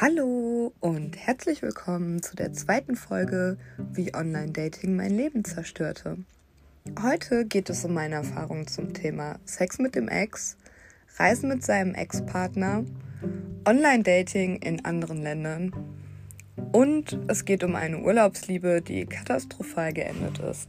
Hallo 0.00 0.72
und 0.78 1.16
herzlich 1.16 1.60
willkommen 1.60 2.22
zu 2.22 2.36
der 2.36 2.52
zweiten 2.52 2.94
Folge, 2.94 3.58
wie 3.92 4.14
Online-Dating 4.14 4.94
mein 4.94 5.10
Leben 5.10 5.42
zerstörte. 5.42 6.18
Heute 7.02 7.44
geht 7.44 7.68
es 7.68 7.84
um 7.84 7.94
meine 7.94 8.14
Erfahrungen 8.14 8.68
zum 8.68 8.94
Thema 8.94 9.40
Sex 9.44 9.80
mit 9.80 9.96
dem 9.96 10.06
Ex, 10.06 10.56
Reisen 11.16 11.48
mit 11.48 11.64
seinem 11.64 11.96
Ex-Partner, 11.96 12.84
Online-Dating 13.66 14.62
in 14.62 14.84
anderen 14.84 15.20
Ländern 15.20 15.72
und 16.70 17.18
es 17.26 17.44
geht 17.44 17.64
um 17.64 17.74
eine 17.74 17.98
Urlaubsliebe, 17.98 18.80
die 18.80 19.04
katastrophal 19.04 19.92
geendet 19.92 20.38
ist. 20.38 20.68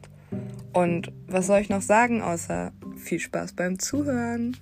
Und 0.74 1.12
was 1.28 1.46
soll 1.46 1.60
ich 1.60 1.70
noch 1.70 1.84
sagen, 1.84 2.24
außer 2.24 2.72
viel 2.98 3.20
Spaß 3.20 3.54
beim 3.54 3.78
Zuhören? 3.78 4.58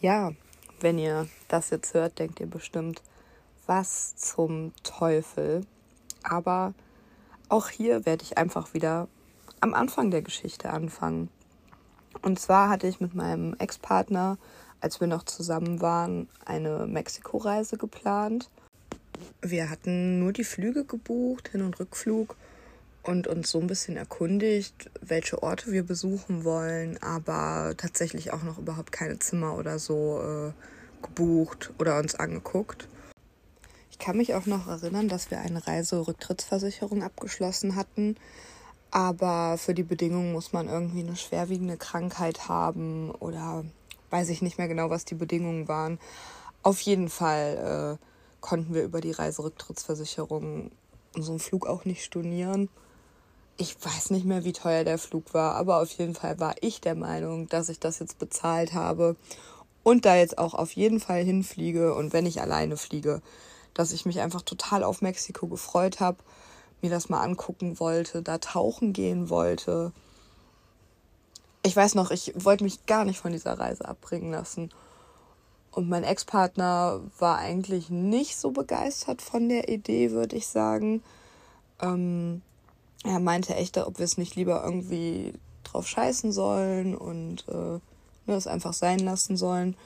Ja, 0.00 0.32
wenn 0.80 0.98
ihr 0.98 1.26
das 1.48 1.70
jetzt 1.70 1.94
hört, 1.94 2.18
denkt 2.18 2.40
ihr 2.40 2.46
bestimmt, 2.46 3.02
was 3.66 4.14
zum 4.16 4.72
Teufel. 4.82 5.62
Aber 6.22 6.74
auch 7.48 7.68
hier 7.68 8.04
werde 8.04 8.22
ich 8.22 8.36
einfach 8.36 8.74
wieder 8.74 9.08
am 9.60 9.72
Anfang 9.72 10.10
der 10.10 10.22
Geschichte 10.22 10.70
anfangen. 10.70 11.30
Und 12.22 12.38
zwar 12.38 12.68
hatte 12.68 12.86
ich 12.86 13.00
mit 13.00 13.14
meinem 13.14 13.54
Ex-Partner, 13.58 14.36
als 14.80 15.00
wir 15.00 15.06
noch 15.06 15.22
zusammen 15.22 15.80
waren, 15.80 16.28
eine 16.44 16.86
Mexiko-Reise 16.86 17.78
geplant. 17.78 18.50
Wir 19.40 19.70
hatten 19.70 20.18
nur 20.18 20.32
die 20.32 20.44
Flüge 20.44 20.84
gebucht, 20.84 21.48
Hin- 21.48 21.62
und 21.62 21.80
Rückflug 21.80 22.36
und 23.06 23.28
uns 23.28 23.50
so 23.50 23.60
ein 23.60 23.66
bisschen 23.66 23.96
erkundigt, 23.96 24.90
welche 25.00 25.42
Orte 25.42 25.70
wir 25.70 25.84
besuchen 25.84 26.44
wollen, 26.44 27.00
aber 27.02 27.74
tatsächlich 27.76 28.32
auch 28.32 28.42
noch 28.42 28.58
überhaupt 28.58 28.90
keine 28.90 29.18
Zimmer 29.18 29.56
oder 29.56 29.78
so 29.78 30.20
äh, 30.20 30.52
gebucht 31.02 31.72
oder 31.78 31.98
uns 31.98 32.16
angeguckt. 32.16 32.88
Ich 33.90 33.98
kann 33.98 34.16
mich 34.16 34.34
auch 34.34 34.46
noch 34.46 34.66
erinnern, 34.66 35.08
dass 35.08 35.30
wir 35.30 35.40
eine 35.40 35.66
Reiserücktrittsversicherung 35.66 37.02
abgeschlossen 37.02 37.76
hatten, 37.76 38.16
aber 38.90 39.56
für 39.56 39.72
die 39.72 39.84
Bedingungen 39.84 40.32
muss 40.32 40.52
man 40.52 40.68
irgendwie 40.68 41.00
eine 41.00 41.16
schwerwiegende 41.16 41.76
Krankheit 41.76 42.48
haben 42.48 43.10
oder 43.12 43.64
weiß 44.10 44.28
ich 44.30 44.42
nicht 44.42 44.58
mehr 44.58 44.68
genau, 44.68 44.90
was 44.90 45.04
die 45.04 45.14
Bedingungen 45.14 45.68
waren. 45.68 45.98
Auf 46.62 46.80
jeden 46.80 47.08
Fall 47.08 47.98
äh, 48.00 48.04
konnten 48.40 48.74
wir 48.74 48.82
über 48.82 49.00
die 49.00 49.12
Reiserücktrittsversicherung 49.12 50.72
unseren 51.14 51.38
Flug 51.38 51.66
auch 51.66 51.84
nicht 51.84 52.04
stornieren 52.04 52.68
ich 53.56 53.76
weiß 53.82 54.10
nicht 54.10 54.26
mehr, 54.26 54.44
wie 54.44 54.52
teuer 54.52 54.84
der 54.84 54.98
Flug 54.98 55.32
war, 55.32 55.54
aber 55.54 55.80
auf 55.80 55.90
jeden 55.92 56.14
Fall 56.14 56.38
war 56.38 56.54
ich 56.60 56.80
der 56.80 56.94
Meinung, 56.94 57.48
dass 57.48 57.68
ich 57.68 57.80
das 57.80 57.98
jetzt 57.98 58.18
bezahlt 58.18 58.74
habe 58.74 59.16
und 59.82 60.04
da 60.04 60.16
jetzt 60.16 60.38
auch 60.38 60.54
auf 60.54 60.72
jeden 60.72 61.00
Fall 61.00 61.22
hinfliege 61.22 61.94
und 61.94 62.12
wenn 62.12 62.26
ich 62.26 62.40
alleine 62.40 62.76
fliege, 62.76 63.22
dass 63.72 63.92
ich 63.92 64.04
mich 64.04 64.20
einfach 64.20 64.42
total 64.42 64.82
auf 64.82 65.00
Mexiko 65.00 65.46
gefreut 65.46 66.00
habe, 66.00 66.18
mir 66.82 66.90
das 66.90 67.08
mal 67.08 67.22
angucken 67.22 67.80
wollte, 67.80 68.22
da 68.22 68.38
tauchen 68.38 68.92
gehen 68.92 69.30
wollte. 69.30 69.92
Ich 71.62 71.74
weiß 71.74 71.94
noch, 71.94 72.10
ich 72.10 72.32
wollte 72.36 72.64
mich 72.64 72.86
gar 72.86 73.04
nicht 73.04 73.18
von 73.18 73.32
dieser 73.32 73.58
Reise 73.58 73.86
abbringen 73.86 74.30
lassen. 74.30 74.70
Und 75.70 75.88
mein 75.88 76.04
Ex-Partner 76.04 77.00
war 77.18 77.38
eigentlich 77.38 77.90
nicht 77.90 78.36
so 78.36 78.50
begeistert 78.50 79.20
von 79.20 79.48
der 79.48 79.68
Idee, 79.68 80.10
würde 80.10 80.36
ich 80.36 80.46
sagen. 80.46 81.02
Ähm, 81.82 82.42
er 83.06 83.20
meinte 83.20 83.54
echt, 83.54 83.78
ob 83.78 83.98
wir 83.98 84.04
es 84.04 84.18
nicht 84.18 84.34
lieber 84.36 84.62
irgendwie 84.64 85.34
drauf 85.64 85.86
scheißen 85.86 86.32
sollen 86.32 86.94
und 86.96 87.44
äh, 87.48 87.80
es 88.30 88.46
einfach 88.46 88.72
sein 88.72 88.98
lassen 88.98 89.36
sollen. 89.36 89.76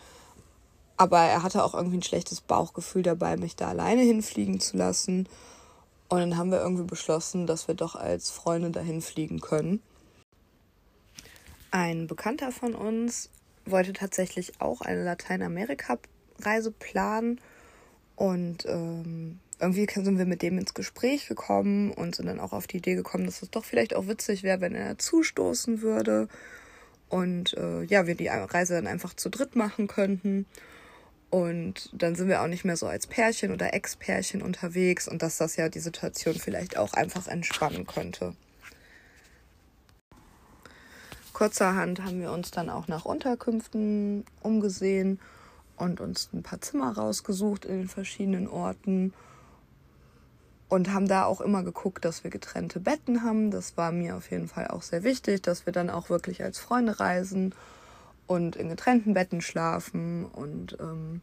Aber 0.96 1.18
er 1.20 1.42
hatte 1.42 1.64
auch 1.64 1.74
irgendwie 1.74 1.98
ein 1.98 2.02
schlechtes 2.02 2.40
Bauchgefühl 2.40 3.02
dabei, 3.02 3.36
mich 3.36 3.56
da 3.56 3.68
alleine 3.68 4.02
hinfliegen 4.02 4.60
zu 4.60 4.76
lassen. 4.76 5.28
Und 6.08 6.18
dann 6.18 6.36
haben 6.36 6.50
wir 6.50 6.60
irgendwie 6.60 6.84
beschlossen, 6.84 7.46
dass 7.46 7.68
wir 7.68 7.74
doch 7.74 7.94
als 7.94 8.30
Freunde 8.30 8.70
dahin 8.70 9.00
fliegen 9.00 9.40
können. 9.40 9.80
Ein 11.70 12.06
Bekannter 12.06 12.50
von 12.50 12.74
uns 12.74 13.30
wollte 13.64 13.92
tatsächlich 13.92 14.60
auch 14.60 14.80
eine 14.80 15.04
Lateinamerika-Reise 15.04 16.72
planen 16.72 17.40
und 18.16 18.66
ähm, 18.66 19.38
irgendwie 19.60 19.86
sind 19.92 20.18
wir 20.18 20.26
mit 20.26 20.42
dem 20.42 20.58
ins 20.58 20.74
Gespräch 20.74 21.28
gekommen 21.28 21.90
und 21.92 22.16
sind 22.16 22.26
dann 22.26 22.40
auch 22.40 22.52
auf 22.52 22.66
die 22.66 22.78
Idee 22.78 22.94
gekommen, 22.94 23.26
dass 23.26 23.42
es 23.42 23.50
doch 23.50 23.64
vielleicht 23.64 23.94
auch 23.94 24.06
witzig 24.06 24.42
wäre, 24.42 24.60
wenn 24.60 24.74
er 24.74 24.98
zustoßen 24.98 25.82
würde. 25.82 26.28
Und 27.08 27.54
äh, 27.54 27.82
ja, 27.82 28.06
wir 28.06 28.14
die 28.14 28.28
Reise 28.28 28.74
dann 28.74 28.86
einfach 28.86 29.14
zu 29.14 29.28
dritt 29.28 29.56
machen 29.56 29.86
könnten. 29.86 30.46
Und 31.28 31.90
dann 31.92 32.16
sind 32.16 32.28
wir 32.28 32.42
auch 32.42 32.48
nicht 32.48 32.64
mehr 32.64 32.76
so 32.76 32.86
als 32.86 33.06
Pärchen 33.06 33.52
oder 33.52 33.72
Ex-Pärchen 33.72 34.42
unterwegs 34.42 35.06
und 35.06 35.22
dass 35.22 35.36
das 35.36 35.56
ja 35.56 35.68
die 35.68 35.78
Situation 35.78 36.34
vielleicht 36.34 36.76
auch 36.76 36.92
einfach 36.92 37.28
entspannen 37.28 37.86
könnte. 37.86 38.34
Kurzerhand 41.32 42.02
haben 42.02 42.20
wir 42.20 42.32
uns 42.32 42.50
dann 42.50 42.68
auch 42.68 42.88
nach 42.88 43.04
Unterkünften 43.04 44.24
umgesehen 44.42 45.20
und 45.76 46.00
uns 46.00 46.28
ein 46.32 46.42
paar 46.42 46.60
Zimmer 46.60 46.92
rausgesucht 46.92 47.64
in 47.64 47.78
den 47.78 47.88
verschiedenen 47.88 48.48
Orten 48.48 49.14
und 50.70 50.92
haben 50.92 51.08
da 51.08 51.24
auch 51.24 51.40
immer 51.40 51.64
geguckt, 51.64 52.04
dass 52.04 52.22
wir 52.22 52.30
getrennte 52.30 52.78
Betten 52.78 53.24
haben. 53.24 53.50
Das 53.50 53.76
war 53.76 53.90
mir 53.90 54.16
auf 54.16 54.30
jeden 54.30 54.46
Fall 54.46 54.68
auch 54.68 54.82
sehr 54.82 55.02
wichtig, 55.02 55.42
dass 55.42 55.66
wir 55.66 55.72
dann 55.72 55.90
auch 55.90 56.10
wirklich 56.10 56.44
als 56.44 56.58
Freunde 56.58 57.00
reisen 57.00 57.54
und 58.28 58.54
in 58.54 58.68
getrennten 58.68 59.12
Betten 59.12 59.40
schlafen 59.40 60.24
und 60.24 60.78
ähm, 60.80 61.22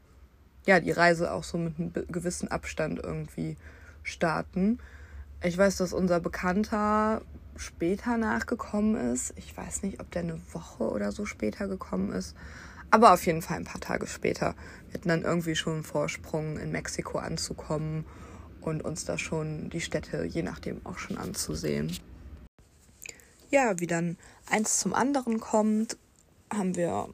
ja, 0.66 0.82
die 0.82 0.92
Reise 0.92 1.32
auch 1.32 1.46
so 1.46 1.58
mit 1.58 1.80
einem 1.80 1.94
gewissen 2.10 2.52
Abstand 2.52 3.00
irgendwie 3.02 3.56
starten. 4.04 4.80
Ich 5.42 5.58
weiß, 5.58 5.78
dass 5.78 5.94
unser 5.94 6.20
Bekannter 6.20 7.22
später 7.56 8.18
nachgekommen 8.18 9.14
ist. 9.14 9.34
Ich 9.38 9.56
weiß 9.56 9.82
nicht, 9.84 10.02
ob 10.02 10.12
der 10.12 10.24
eine 10.24 10.42
Woche 10.52 10.84
oder 10.84 11.14
so 11.14 11.26
später 11.26 11.70
gekommen 11.70 12.12
ist. 12.12 12.36
Aber 12.92 13.14
auf 13.14 13.26
jeden 13.26 13.42
Fall 13.42 13.58
ein 13.58 13.64
paar 13.64 13.82
Tage 13.82 14.08
später. 14.08 14.56
Wir 14.88 14.96
hatten 14.96 15.10
dann 15.10 15.24
irgendwie 15.24 15.56
schon 15.56 15.76
einen 15.76 15.84
Vorsprung, 15.84 16.58
in 16.58 16.74
Mexiko 16.74 17.18
anzukommen 17.18 18.04
und 18.68 18.84
uns 18.84 19.06
da 19.06 19.18
schon 19.18 19.70
die 19.70 19.82
Städte 19.82 20.26
je 20.26 20.44
nachdem 20.44 20.86
auch 20.86 20.98
schon 20.98 21.18
anzusehen. 21.18 21.98
Ja, 23.50 23.80
wie 23.80 23.88
dann 23.88 24.18
eins 24.50 24.80
zum 24.80 24.94
anderen 24.94 25.40
kommt, 25.40 25.98
haben 26.54 26.76
wir 26.76 27.08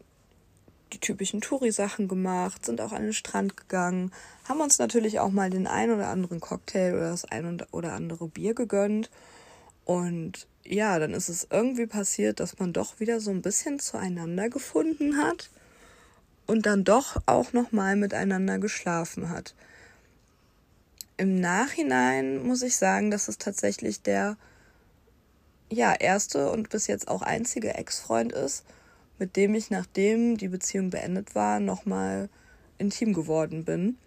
die 0.94 1.00
typischen 1.00 1.42
Touri-Sachen 1.42 2.08
gemacht, 2.08 2.66
sind 2.66 2.81
auch 2.81 2.92
an 2.92 3.03
den 3.03 3.13
Strand 3.13 3.56
gegangen, 3.58 4.12
haben 4.47 4.62
uns 4.62 4.80
natürlich 4.80 5.19
auch 5.19 5.30
mal 5.30 5.50
den 5.50 5.68
ein 5.68 5.92
oder 5.92 6.08
anderen 6.08 6.40
Cocktail 6.40 6.94
oder 6.94 7.09
das 7.12 7.25
ein 7.25 7.62
oder 7.72 7.94
andere 7.94 8.28
Bier 8.28 8.53
gegönnt. 8.53 9.09
Und 9.86 10.47
ja, 10.63 10.97
dann 10.97 11.13
ist 11.13 11.30
es 11.30 11.47
irgendwie 11.52 11.88
passiert, 11.88 12.40
dass 12.40 12.59
man 12.59 12.74
doch 12.74 13.00
wieder 13.00 13.19
so 13.19 13.31
ein 13.31 13.42
bisschen 13.42 13.80
zueinander 13.80 14.50
gefunden 14.50 15.18
hat 15.18 15.50
und 16.47 16.66
dann 16.66 16.84
doch 16.84 17.18
auch 17.25 17.53
noch 17.53 17.72
mal 17.72 17.96
miteinander 17.96 18.59
geschlafen 18.59 19.30
hat 19.30 19.53
im 21.18 21.40
Nachhinein 21.40 22.46
muss 22.46 22.62
ich 22.62 22.75
sagen, 22.75 23.12
dass 23.12 23.28
es 23.28 23.38
tatsächlich 23.38 24.01
der 24.01 24.38
ja 25.69 25.94
erste 25.94 26.51
und 26.51 26.69
bis 26.69 26.88
jetzt 26.88 27.07
auch 27.07 27.22
einzige 27.22 27.74
Ex-Freund 27.74 28.31
ist, 28.31 28.63
mit 29.19 29.35
dem 29.35 29.56
ich 29.56 29.69
nachdem 29.69 30.38
die 30.38 30.47
Beziehung 30.47 30.90
beendet 30.90 31.35
war, 31.35 31.59
nochmal 31.59 32.29
intim 32.78 33.13
geworden 33.13 33.63
bin. 33.66 33.97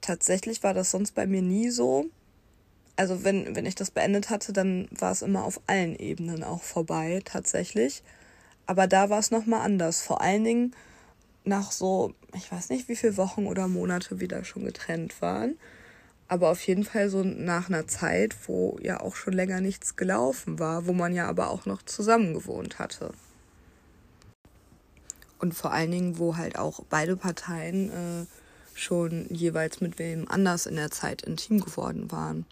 Tatsächlich 0.00 0.62
war 0.62 0.74
das 0.74 0.90
sonst 0.90 1.14
bei 1.14 1.26
mir 1.26 1.42
nie 1.42 1.70
so. 1.70 2.06
Also 2.96 3.24
wenn, 3.24 3.54
wenn 3.54 3.66
ich 3.66 3.74
das 3.74 3.90
beendet 3.90 4.30
hatte, 4.30 4.52
dann 4.52 4.88
war 4.90 5.12
es 5.12 5.22
immer 5.22 5.44
auf 5.44 5.60
allen 5.66 5.96
Ebenen 5.96 6.42
auch 6.42 6.62
vorbei, 6.62 7.20
tatsächlich. 7.24 8.02
Aber 8.66 8.86
da 8.86 9.10
war 9.10 9.18
es 9.18 9.30
nochmal 9.30 9.62
anders. 9.62 10.00
Vor 10.00 10.20
allen 10.20 10.44
Dingen 10.44 10.74
nach 11.44 11.72
so, 11.72 12.14
ich 12.34 12.50
weiß 12.50 12.70
nicht, 12.70 12.88
wie 12.88 12.96
viele 12.96 13.16
Wochen 13.16 13.46
oder 13.46 13.68
Monate 13.68 14.20
wir 14.20 14.28
da 14.28 14.44
schon 14.44 14.64
getrennt 14.64 15.20
waren 15.22 15.56
aber 16.30 16.48
auf 16.50 16.64
jeden 16.64 16.84
Fall 16.84 17.10
so 17.10 17.24
nach 17.24 17.68
einer 17.68 17.88
Zeit, 17.88 18.36
wo 18.46 18.78
ja 18.80 19.00
auch 19.00 19.16
schon 19.16 19.32
länger 19.32 19.60
nichts 19.60 19.96
gelaufen 19.96 20.60
war, 20.60 20.86
wo 20.86 20.92
man 20.92 21.12
ja 21.12 21.28
aber 21.28 21.50
auch 21.50 21.66
noch 21.66 21.82
zusammen 21.82 22.34
gewohnt 22.34 22.78
hatte. 22.78 23.12
Und 25.40 25.54
vor 25.54 25.72
allen 25.72 25.90
Dingen, 25.90 26.18
wo 26.18 26.36
halt 26.36 26.56
auch 26.56 26.84
beide 26.88 27.16
Parteien 27.16 27.90
äh, 27.90 28.26
schon 28.78 29.26
jeweils 29.34 29.80
mit 29.80 29.98
wem 29.98 30.28
anders 30.28 30.66
in 30.66 30.76
der 30.76 30.92
Zeit 30.92 31.22
intim 31.22 31.60
geworden 31.60 32.12
waren. 32.12 32.46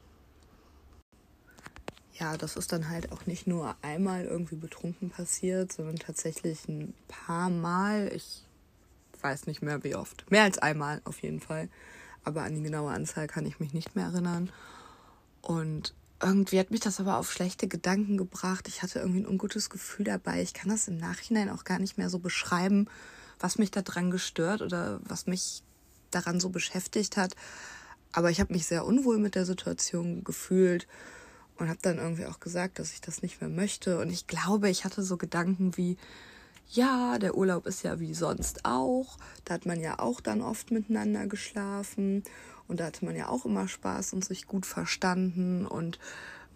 Ja, 2.14 2.36
das 2.36 2.56
ist 2.56 2.72
dann 2.72 2.88
halt 2.88 3.12
auch 3.12 3.26
nicht 3.26 3.46
nur 3.46 3.76
einmal 3.80 4.24
irgendwie 4.24 4.56
betrunken 4.56 5.10
passiert, 5.10 5.72
sondern 5.72 6.00
tatsächlich 6.00 6.66
ein 6.66 6.94
paar 7.06 7.48
Mal. 7.48 8.10
Ich 8.12 8.42
weiß 9.20 9.46
nicht 9.46 9.62
mehr 9.62 9.84
wie 9.84 9.94
oft. 9.94 10.28
Mehr 10.32 10.42
als 10.42 10.58
einmal 10.58 11.00
auf 11.04 11.22
jeden 11.22 11.38
Fall 11.38 11.68
aber 12.28 12.42
an 12.42 12.54
die 12.54 12.62
genaue 12.62 12.92
Anzahl 12.92 13.26
kann 13.26 13.46
ich 13.46 13.58
mich 13.58 13.72
nicht 13.72 13.96
mehr 13.96 14.06
erinnern. 14.06 14.50
Und 15.42 15.94
irgendwie 16.22 16.58
hat 16.58 16.70
mich 16.70 16.80
das 16.80 17.00
aber 17.00 17.16
auf 17.16 17.32
schlechte 17.32 17.68
Gedanken 17.68 18.16
gebracht. 18.16 18.68
Ich 18.68 18.82
hatte 18.82 18.98
irgendwie 19.00 19.20
ein 19.20 19.28
ungutes 19.28 19.70
Gefühl 19.70 20.04
dabei. 20.04 20.42
Ich 20.42 20.54
kann 20.54 20.68
das 20.68 20.88
im 20.88 20.96
Nachhinein 20.96 21.50
auch 21.50 21.64
gar 21.64 21.78
nicht 21.78 21.98
mehr 21.98 22.10
so 22.10 22.18
beschreiben, 22.18 22.86
was 23.40 23.58
mich 23.58 23.70
daran 23.70 24.10
gestört 24.10 24.62
oder 24.62 25.00
was 25.04 25.26
mich 25.26 25.62
daran 26.10 26.40
so 26.40 26.50
beschäftigt 26.50 27.16
hat. 27.16 27.34
Aber 28.12 28.30
ich 28.30 28.40
habe 28.40 28.52
mich 28.52 28.66
sehr 28.66 28.84
unwohl 28.84 29.18
mit 29.18 29.34
der 29.34 29.46
Situation 29.46 30.24
gefühlt 30.24 30.86
und 31.56 31.68
habe 31.68 31.78
dann 31.82 31.98
irgendwie 31.98 32.26
auch 32.26 32.40
gesagt, 32.40 32.78
dass 32.78 32.92
ich 32.92 33.00
das 33.00 33.22
nicht 33.22 33.40
mehr 33.40 33.50
möchte. 33.50 33.98
Und 33.98 34.10
ich 34.10 34.26
glaube, 34.26 34.70
ich 34.70 34.84
hatte 34.84 35.02
so 35.02 35.16
Gedanken 35.16 35.76
wie, 35.76 35.96
ja, 36.70 37.18
der 37.18 37.34
Urlaub 37.34 37.66
ist 37.66 37.82
ja 37.82 37.98
wie 37.98 38.14
sonst 38.14 38.64
auch. 38.64 39.16
Da 39.44 39.54
hat 39.54 39.66
man 39.66 39.80
ja 39.80 39.98
auch 39.98 40.20
dann 40.20 40.42
oft 40.42 40.70
miteinander 40.70 41.26
geschlafen. 41.26 42.22
Und 42.66 42.80
da 42.80 42.86
hatte 42.86 43.04
man 43.04 43.16
ja 43.16 43.28
auch 43.28 43.46
immer 43.46 43.68
Spaß 43.68 44.12
und 44.12 44.24
sich 44.24 44.46
gut 44.46 44.66
verstanden. 44.66 45.66
Und 45.66 45.98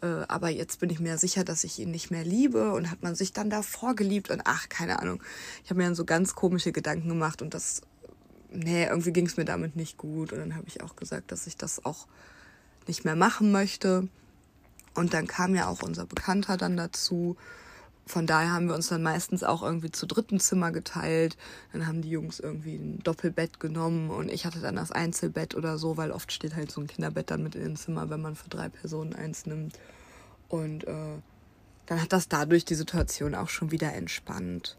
äh, 0.02 0.24
aber 0.28 0.50
jetzt 0.50 0.80
bin 0.80 0.90
ich 0.90 1.00
mir 1.00 1.16
sicher, 1.16 1.44
dass 1.44 1.64
ich 1.64 1.78
ihn 1.78 1.90
nicht 1.90 2.10
mehr 2.10 2.24
liebe. 2.24 2.72
Und 2.74 2.90
hat 2.90 3.02
man 3.02 3.14
sich 3.14 3.32
dann 3.32 3.48
davor 3.48 3.94
geliebt. 3.94 4.30
Und 4.30 4.42
ach, 4.44 4.68
keine 4.68 4.98
Ahnung. 4.98 5.22
Ich 5.64 5.70
habe 5.70 5.78
mir 5.78 5.86
dann 5.86 5.94
so 5.94 6.04
ganz 6.04 6.34
komische 6.34 6.72
Gedanken 6.72 7.08
gemacht. 7.08 7.40
Und 7.40 7.54
das, 7.54 7.80
nee, 8.50 8.84
irgendwie 8.84 9.12
ging 9.12 9.26
es 9.26 9.38
mir 9.38 9.46
damit 9.46 9.76
nicht 9.76 9.96
gut. 9.96 10.32
Und 10.32 10.40
dann 10.40 10.56
habe 10.56 10.68
ich 10.68 10.82
auch 10.82 10.94
gesagt, 10.94 11.32
dass 11.32 11.46
ich 11.46 11.56
das 11.56 11.86
auch 11.86 12.06
nicht 12.86 13.06
mehr 13.06 13.16
machen 13.16 13.50
möchte. 13.50 14.08
Und 14.94 15.14
dann 15.14 15.26
kam 15.26 15.54
ja 15.54 15.68
auch 15.68 15.82
unser 15.82 16.04
Bekannter 16.04 16.58
dann 16.58 16.76
dazu 16.76 17.38
von 18.06 18.26
daher 18.26 18.52
haben 18.52 18.66
wir 18.66 18.74
uns 18.74 18.88
dann 18.88 19.02
meistens 19.02 19.44
auch 19.44 19.62
irgendwie 19.62 19.90
zu 19.90 20.06
dritten 20.06 20.40
Zimmer 20.40 20.72
geteilt. 20.72 21.36
Dann 21.72 21.86
haben 21.86 22.02
die 22.02 22.10
Jungs 22.10 22.40
irgendwie 22.40 22.74
ein 22.74 22.98
Doppelbett 23.02 23.60
genommen 23.60 24.10
und 24.10 24.30
ich 24.30 24.44
hatte 24.44 24.60
dann 24.60 24.76
das 24.76 24.90
Einzelbett 24.90 25.54
oder 25.54 25.78
so, 25.78 25.96
weil 25.96 26.10
oft 26.10 26.32
steht 26.32 26.56
halt 26.56 26.70
so 26.70 26.80
ein 26.80 26.88
Kinderbett 26.88 27.30
dann 27.30 27.42
mit 27.42 27.54
in 27.54 27.62
den 27.62 27.76
Zimmer, 27.76 28.10
wenn 28.10 28.20
man 28.20 28.34
für 28.34 28.48
drei 28.48 28.68
Personen 28.68 29.14
eins 29.14 29.46
nimmt. 29.46 29.78
Und 30.48 30.84
äh, 30.84 31.18
dann 31.86 32.02
hat 32.02 32.12
das 32.12 32.28
dadurch 32.28 32.64
die 32.64 32.74
Situation 32.74 33.34
auch 33.34 33.48
schon 33.48 33.70
wieder 33.70 33.92
entspannt. 33.94 34.76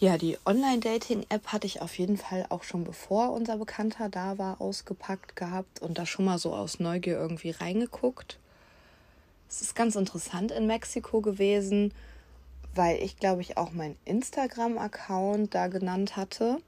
Ja, 0.00 0.16
die 0.16 0.38
Online-Dating-App 0.46 1.48
hatte 1.48 1.66
ich 1.66 1.82
auf 1.82 1.98
jeden 1.98 2.16
Fall 2.16 2.46
auch 2.48 2.62
schon 2.62 2.84
bevor 2.84 3.32
unser 3.32 3.58
Bekannter 3.58 4.08
da 4.08 4.38
war, 4.38 4.58
ausgepackt 4.58 5.36
gehabt 5.36 5.82
und 5.82 5.98
da 5.98 6.06
schon 6.06 6.24
mal 6.24 6.38
so 6.38 6.54
aus 6.54 6.80
Neugier 6.80 7.18
irgendwie 7.18 7.50
reingeguckt. 7.50 8.39
Es 9.50 9.62
ist 9.62 9.74
ganz 9.74 9.96
interessant 9.96 10.52
in 10.52 10.68
Mexiko 10.68 11.20
gewesen, 11.20 11.92
weil 12.72 13.02
ich, 13.02 13.16
glaube 13.16 13.40
ich, 13.40 13.56
auch 13.56 13.72
meinen 13.72 13.96
Instagram-Account 14.04 15.52
da 15.52 15.66
genannt 15.66 16.16
hatte 16.16 16.58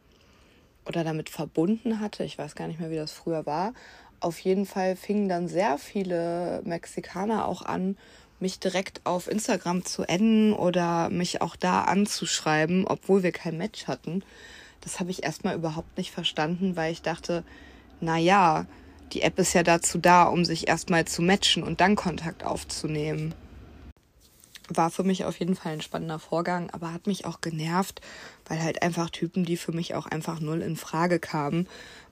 oder 0.84 1.04
damit 1.04 1.28
verbunden 1.28 2.00
hatte. 2.00 2.24
Ich 2.24 2.36
weiß 2.36 2.56
gar 2.56 2.66
nicht 2.66 2.80
mehr, 2.80 2.90
wie 2.90 2.96
das 2.96 3.12
früher 3.12 3.46
war. 3.46 3.72
Auf 4.18 4.40
jeden 4.40 4.66
Fall 4.66 4.96
fingen 4.96 5.28
dann 5.28 5.46
sehr 5.46 5.78
viele 5.78 6.60
Mexikaner 6.64 7.46
auch 7.46 7.62
an, 7.62 7.96
mich 8.40 8.58
direkt 8.58 9.00
auf 9.04 9.30
Instagram 9.30 9.84
zu 9.84 10.02
adden 10.02 10.52
oder 10.52 11.08
mich 11.08 11.40
auch 11.40 11.54
da 11.54 11.82
anzuschreiben, 11.82 12.88
obwohl 12.88 13.22
wir 13.22 13.30
kein 13.30 13.58
Match 13.58 13.86
hatten. 13.86 14.24
Das 14.80 14.98
habe 14.98 15.12
ich 15.12 15.22
erstmal 15.22 15.54
überhaupt 15.54 15.96
nicht 15.98 16.10
verstanden, 16.10 16.74
weil 16.74 16.90
ich 16.90 17.02
dachte, 17.02 17.44
na 18.00 18.18
ja, 18.18 18.66
die 19.12 19.22
App 19.22 19.38
ist 19.38 19.52
ja 19.52 19.62
dazu 19.62 19.98
da, 19.98 20.24
um 20.24 20.44
sich 20.44 20.68
erstmal 20.68 21.04
zu 21.04 21.22
matchen 21.22 21.62
und 21.62 21.80
dann 21.80 21.96
Kontakt 21.96 22.44
aufzunehmen. 22.44 23.34
War 24.68 24.90
für 24.90 25.04
mich 25.04 25.24
auf 25.24 25.38
jeden 25.38 25.54
Fall 25.54 25.74
ein 25.74 25.82
spannender 25.82 26.18
Vorgang, 26.18 26.70
aber 26.70 26.92
hat 26.92 27.06
mich 27.06 27.26
auch 27.26 27.40
genervt, 27.40 28.00
weil 28.46 28.62
halt 28.62 28.82
einfach 28.82 29.10
Typen, 29.10 29.44
die 29.44 29.56
für 29.56 29.72
mich 29.72 29.94
auch 29.94 30.06
einfach 30.06 30.40
null 30.40 30.62
in 30.62 30.76
Frage 30.76 31.18
kamen, 31.18 31.68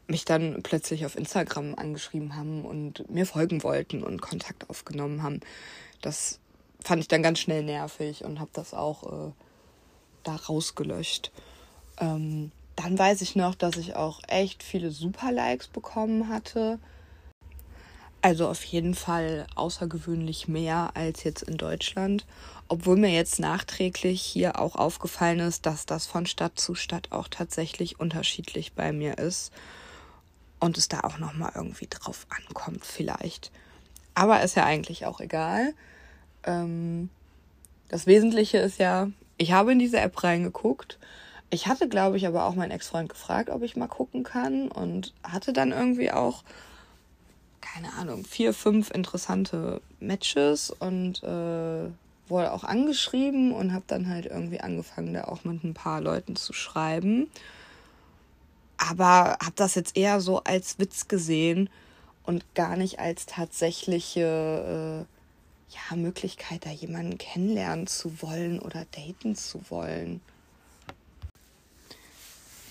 mich 0.06 0.24
dann 0.24 0.62
plötzlich 0.62 1.06
auf 1.06 1.16
Instagram 1.16 1.74
angeschrieben 1.76 2.36
haben 2.36 2.64
und 2.64 3.08
mir 3.08 3.24
folgen 3.24 3.62
wollten 3.62 4.02
und 4.02 4.20
Kontakt 4.20 4.68
aufgenommen 4.68 5.22
haben. 5.22 5.40
Das 6.02 6.40
fand 6.82 7.00
ich 7.00 7.08
dann 7.08 7.22
ganz 7.22 7.38
schnell 7.38 7.62
nervig 7.62 8.24
und 8.24 8.40
habe 8.40 8.50
das 8.52 8.74
auch 8.74 9.28
äh, 9.28 9.32
da 10.24 10.36
rausgelöscht. 10.36 11.30
Ähm, 11.98 12.50
dann 12.82 12.98
weiß 12.98 13.20
ich 13.22 13.36
noch, 13.36 13.54
dass 13.54 13.76
ich 13.76 13.96
auch 13.96 14.20
echt 14.28 14.62
viele 14.62 14.90
Super-Likes 14.90 15.68
bekommen 15.68 16.28
hatte. 16.28 16.78
Also 18.22 18.48
auf 18.48 18.62
jeden 18.64 18.94
Fall 18.94 19.46
außergewöhnlich 19.54 20.46
mehr 20.46 20.90
als 20.94 21.24
jetzt 21.24 21.42
in 21.42 21.56
Deutschland. 21.56 22.26
Obwohl 22.68 22.96
mir 22.96 23.10
jetzt 23.10 23.40
nachträglich 23.40 24.22
hier 24.22 24.60
auch 24.60 24.76
aufgefallen 24.76 25.40
ist, 25.40 25.66
dass 25.66 25.86
das 25.86 26.06
von 26.06 26.26
Stadt 26.26 26.58
zu 26.58 26.74
Stadt 26.74 27.12
auch 27.12 27.28
tatsächlich 27.28 27.98
unterschiedlich 27.98 28.74
bei 28.74 28.92
mir 28.92 29.18
ist. 29.18 29.52
Und 30.58 30.76
es 30.76 30.88
da 30.88 31.00
auch 31.00 31.18
nochmal 31.18 31.52
irgendwie 31.54 31.88
drauf 31.88 32.26
ankommt, 32.28 32.84
vielleicht. 32.84 33.50
Aber 34.14 34.42
ist 34.42 34.56
ja 34.56 34.64
eigentlich 34.64 35.06
auch 35.06 35.20
egal. 35.20 35.72
Ähm, 36.44 37.08
das 37.88 38.06
Wesentliche 38.06 38.58
ist 38.58 38.78
ja, 38.78 39.08
ich 39.38 39.52
habe 39.52 39.72
in 39.72 39.78
diese 39.78 39.98
App 39.98 40.22
reingeguckt 40.22 40.98
ich 41.50 41.66
hatte, 41.66 41.88
glaube 41.88 42.16
ich, 42.16 42.26
aber 42.26 42.44
auch 42.44 42.54
meinen 42.54 42.70
Ex-Freund 42.70 43.08
gefragt, 43.08 43.50
ob 43.50 43.62
ich 43.62 43.76
mal 43.76 43.88
gucken 43.88 44.22
kann 44.22 44.68
und 44.68 45.12
hatte 45.24 45.52
dann 45.52 45.72
irgendwie 45.72 46.12
auch, 46.12 46.44
keine 47.60 47.92
Ahnung, 47.94 48.24
vier, 48.24 48.54
fünf 48.54 48.90
interessante 48.90 49.82
Matches 49.98 50.70
und 50.70 51.22
äh, 51.24 51.90
wurde 52.28 52.52
auch 52.52 52.62
angeschrieben 52.62 53.52
und 53.52 53.72
habe 53.72 53.84
dann 53.88 54.08
halt 54.08 54.26
irgendwie 54.26 54.60
angefangen, 54.60 55.12
da 55.12 55.24
auch 55.24 55.44
mit 55.44 55.64
ein 55.64 55.74
paar 55.74 56.00
Leuten 56.00 56.36
zu 56.36 56.52
schreiben. 56.52 57.28
Aber 58.78 59.36
habe 59.42 59.52
das 59.56 59.74
jetzt 59.74 59.96
eher 59.96 60.20
so 60.20 60.44
als 60.44 60.78
Witz 60.78 61.08
gesehen 61.08 61.68
und 62.22 62.54
gar 62.54 62.76
nicht 62.76 63.00
als 63.00 63.26
tatsächliche 63.26 65.06
äh, 65.08 65.74
ja, 65.74 65.96
Möglichkeit, 65.96 66.64
da 66.64 66.70
jemanden 66.70 67.18
kennenlernen 67.18 67.88
zu 67.88 68.22
wollen 68.22 68.60
oder 68.60 68.86
daten 68.92 69.34
zu 69.34 69.68
wollen 69.68 70.20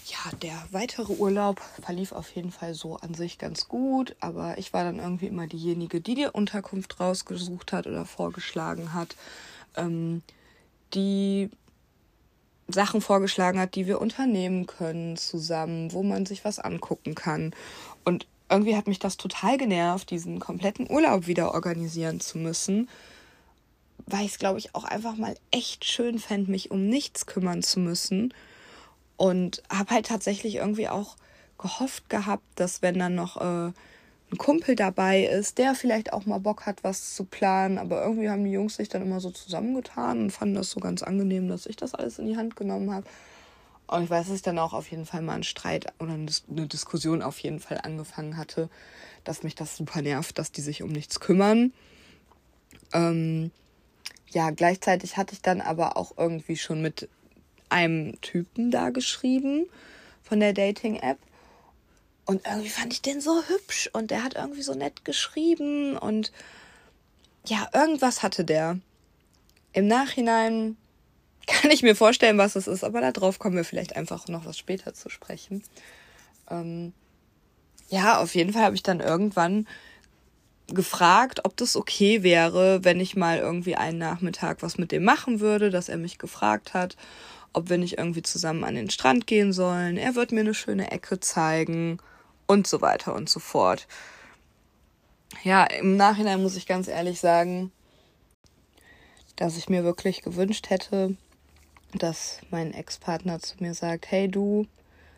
ja, 0.09 0.35
der 0.41 0.67
weitere 0.71 1.13
Urlaub 1.13 1.61
verlief 1.81 2.11
auf 2.11 2.29
jeden 2.35 2.51
Fall 2.51 2.73
so 2.73 2.97
an 2.97 3.13
sich 3.13 3.37
ganz 3.37 3.67
gut, 3.67 4.15
aber 4.19 4.57
ich 4.57 4.73
war 4.73 4.83
dann 4.83 4.99
irgendwie 4.99 5.27
immer 5.27 5.47
diejenige, 5.47 6.01
die 6.01 6.15
die 6.15 6.25
Unterkunft 6.25 6.99
rausgesucht 6.99 7.71
hat 7.73 7.87
oder 7.87 8.05
vorgeschlagen 8.05 8.93
hat, 8.93 9.15
ähm, 9.75 10.21
die 10.93 11.49
Sachen 12.67 13.01
vorgeschlagen 13.01 13.59
hat, 13.59 13.75
die 13.75 13.87
wir 13.87 14.01
unternehmen 14.01 14.67
können 14.67 15.17
zusammen, 15.17 15.91
wo 15.91 16.03
man 16.03 16.25
sich 16.25 16.45
was 16.45 16.59
angucken 16.59 17.15
kann. 17.15 17.53
Und 18.05 18.27
irgendwie 18.49 18.75
hat 18.75 18.87
mich 18.87 18.99
das 18.99 19.17
total 19.17 19.57
genervt, 19.57 20.09
diesen 20.09 20.39
kompletten 20.39 20.89
Urlaub 20.89 21.27
wieder 21.27 21.53
organisieren 21.53 22.19
zu 22.19 22.37
müssen, 22.37 22.89
weil 24.05 24.25
ich 24.25 24.33
es, 24.33 24.39
glaube 24.39 24.59
ich, 24.59 24.73
auch 24.75 24.85
einfach 24.85 25.15
mal 25.15 25.35
echt 25.51 25.85
schön 25.85 26.19
fände, 26.19 26.51
mich 26.51 26.71
um 26.71 26.87
nichts 26.87 27.25
kümmern 27.25 27.61
zu 27.61 27.79
müssen 27.79 28.33
und 29.19 29.61
habe 29.69 29.95
halt 29.95 30.05
tatsächlich 30.05 30.55
irgendwie 30.55 30.87
auch 30.87 31.17
gehofft 31.57 32.09
gehabt, 32.09 32.45
dass 32.55 32.81
wenn 32.81 32.97
dann 32.97 33.15
noch 33.15 33.35
äh, 33.35 33.73
ein 34.31 34.37
Kumpel 34.37 34.77
dabei 34.77 35.25
ist, 35.25 35.57
der 35.57 35.75
vielleicht 35.75 36.13
auch 36.13 36.25
mal 36.25 36.39
Bock 36.39 36.65
hat, 36.65 36.85
was 36.85 37.15
zu 37.15 37.25
planen. 37.25 37.77
Aber 37.79 38.01
irgendwie 38.01 38.29
haben 38.29 38.45
die 38.45 38.51
Jungs 38.51 38.77
sich 38.77 38.87
dann 38.87 39.01
immer 39.01 39.19
so 39.19 39.29
zusammengetan 39.29 40.21
und 40.21 40.31
fanden 40.31 40.55
das 40.55 40.71
so 40.71 40.79
ganz 40.79 41.03
angenehm, 41.03 41.49
dass 41.49 41.65
ich 41.65 41.75
das 41.75 41.93
alles 41.95 42.17
in 42.17 42.27
die 42.27 42.37
Hand 42.37 42.55
genommen 42.55 42.93
habe. 42.93 43.05
Und 43.87 44.05
ich 44.05 44.09
weiß, 44.09 44.27
dass 44.27 44.37
ich 44.37 44.41
dann 44.41 44.57
auch 44.57 44.71
auf 44.71 44.89
jeden 44.89 45.05
Fall 45.05 45.21
mal 45.21 45.33
einen 45.33 45.43
Streit 45.43 45.87
oder 45.99 46.13
eine 46.13 46.67
Diskussion 46.67 47.21
auf 47.21 47.39
jeden 47.39 47.59
Fall 47.59 47.81
angefangen 47.83 48.37
hatte, 48.37 48.69
dass 49.25 49.43
mich 49.43 49.55
das 49.55 49.75
super 49.75 50.01
nervt, 50.01 50.37
dass 50.37 50.53
die 50.53 50.61
sich 50.61 50.81
um 50.81 50.91
nichts 50.91 51.19
kümmern. 51.19 51.73
Ähm, 52.93 53.51
ja, 54.29 54.51
gleichzeitig 54.51 55.17
hatte 55.17 55.33
ich 55.33 55.41
dann 55.41 55.59
aber 55.59 55.97
auch 55.97 56.13
irgendwie 56.17 56.55
schon 56.55 56.81
mit 56.81 57.09
einem 57.69 58.19
Typen 58.21 58.71
da 58.71 58.89
geschrieben 58.89 59.65
von 60.23 60.39
der 60.39 60.53
Dating-App. 60.53 61.17
Und 62.25 62.45
irgendwie 62.45 62.69
fand 62.69 62.93
ich 62.93 63.01
den 63.01 63.21
so 63.21 63.41
hübsch 63.47 63.89
und 63.93 64.11
der 64.11 64.23
hat 64.23 64.35
irgendwie 64.35 64.61
so 64.61 64.75
nett 64.75 65.03
geschrieben 65.03 65.97
und 65.97 66.31
ja, 67.45 67.67
irgendwas 67.73 68.21
hatte 68.21 68.45
der. 68.45 68.79
Im 69.73 69.87
Nachhinein 69.87 70.77
kann 71.47 71.71
ich 71.71 71.81
mir 71.81 71.95
vorstellen, 71.95 72.37
was 72.37 72.55
es 72.55 72.67
ist, 72.67 72.83
aber 72.83 73.01
darauf 73.11 73.39
kommen 73.39 73.55
wir 73.55 73.63
vielleicht 73.63 73.95
einfach 73.95 74.27
noch 74.27 74.45
was 74.45 74.57
später 74.57 74.93
zu 74.93 75.09
sprechen. 75.09 75.63
Ähm, 76.51 76.93
ja, 77.89 78.19
auf 78.19 78.35
jeden 78.35 78.53
Fall 78.53 78.63
habe 78.63 78.75
ich 78.75 78.83
dann 78.83 78.99
irgendwann 78.99 79.67
gefragt, 80.67 81.41
ob 81.45 81.57
das 81.57 81.75
okay 81.75 82.21
wäre, 82.21 82.83
wenn 82.83 82.99
ich 82.99 83.15
mal 83.15 83.39
irgendwie 83.39 83.75
einen 83.75 83.97
Nachmittag 83.97 84.61
was 84.61 84.77
mit 84.77 84.91
dem 84.91 85.03
machen 85.03 85.39
würde, 85.39 85.71
dass 85.71 85.89
er 85.89 85.97
mich 85.97 86.19
gefragt 86.19 86.75
hat 86.75 86.95
ob 87.53 87.69
wir 87.69 87.77
nicht 87.77 87.97
irgendwie 87.97 88.21
zusammen 88.21 88.63
an 88.63 88.75
den 88.75 88.89
Strand 88.89 89.27
gehen 89.27 89.53
sollen. 89.53 89.97
Er 89.97 90.15
wird 90.15 90.31
mir 90.31 90.41
eine 90.41 90.53
schöne 90.53 90.91
Ecke 90.91 91.19
zeigen 91.19 91.99
und 92.47 92.67
so 92.67 92.81
weiter 92.81 93.15
und 93.15 93.29
so 93.29 93.39
fort. 93.39 93.87
Ja, 95.43 95.63
im 95.65 95.95
Nachhinein 95.95 96.41
muss 96.41 96.55
ich 96.55 96.65
ganz 96.65 96.87
ehrlich 96.87 97.19
sagen, 97.19 97.71
dass 99.35 99.57
ich 99.57 99.69
mir 99.69 99.83
wirklich 99.83 100.21
gewünscht 100.21 100.69
hätte, 100.69 101.15
dass 101.93 102.39
mein 102.49 102.73
Ex-Partner 102.73 103.39
zu 103.39 103.55
mir 103.59 103.73
sagt, 103.73 104.11
hey 104.11 104.27
du, 104.27 104.67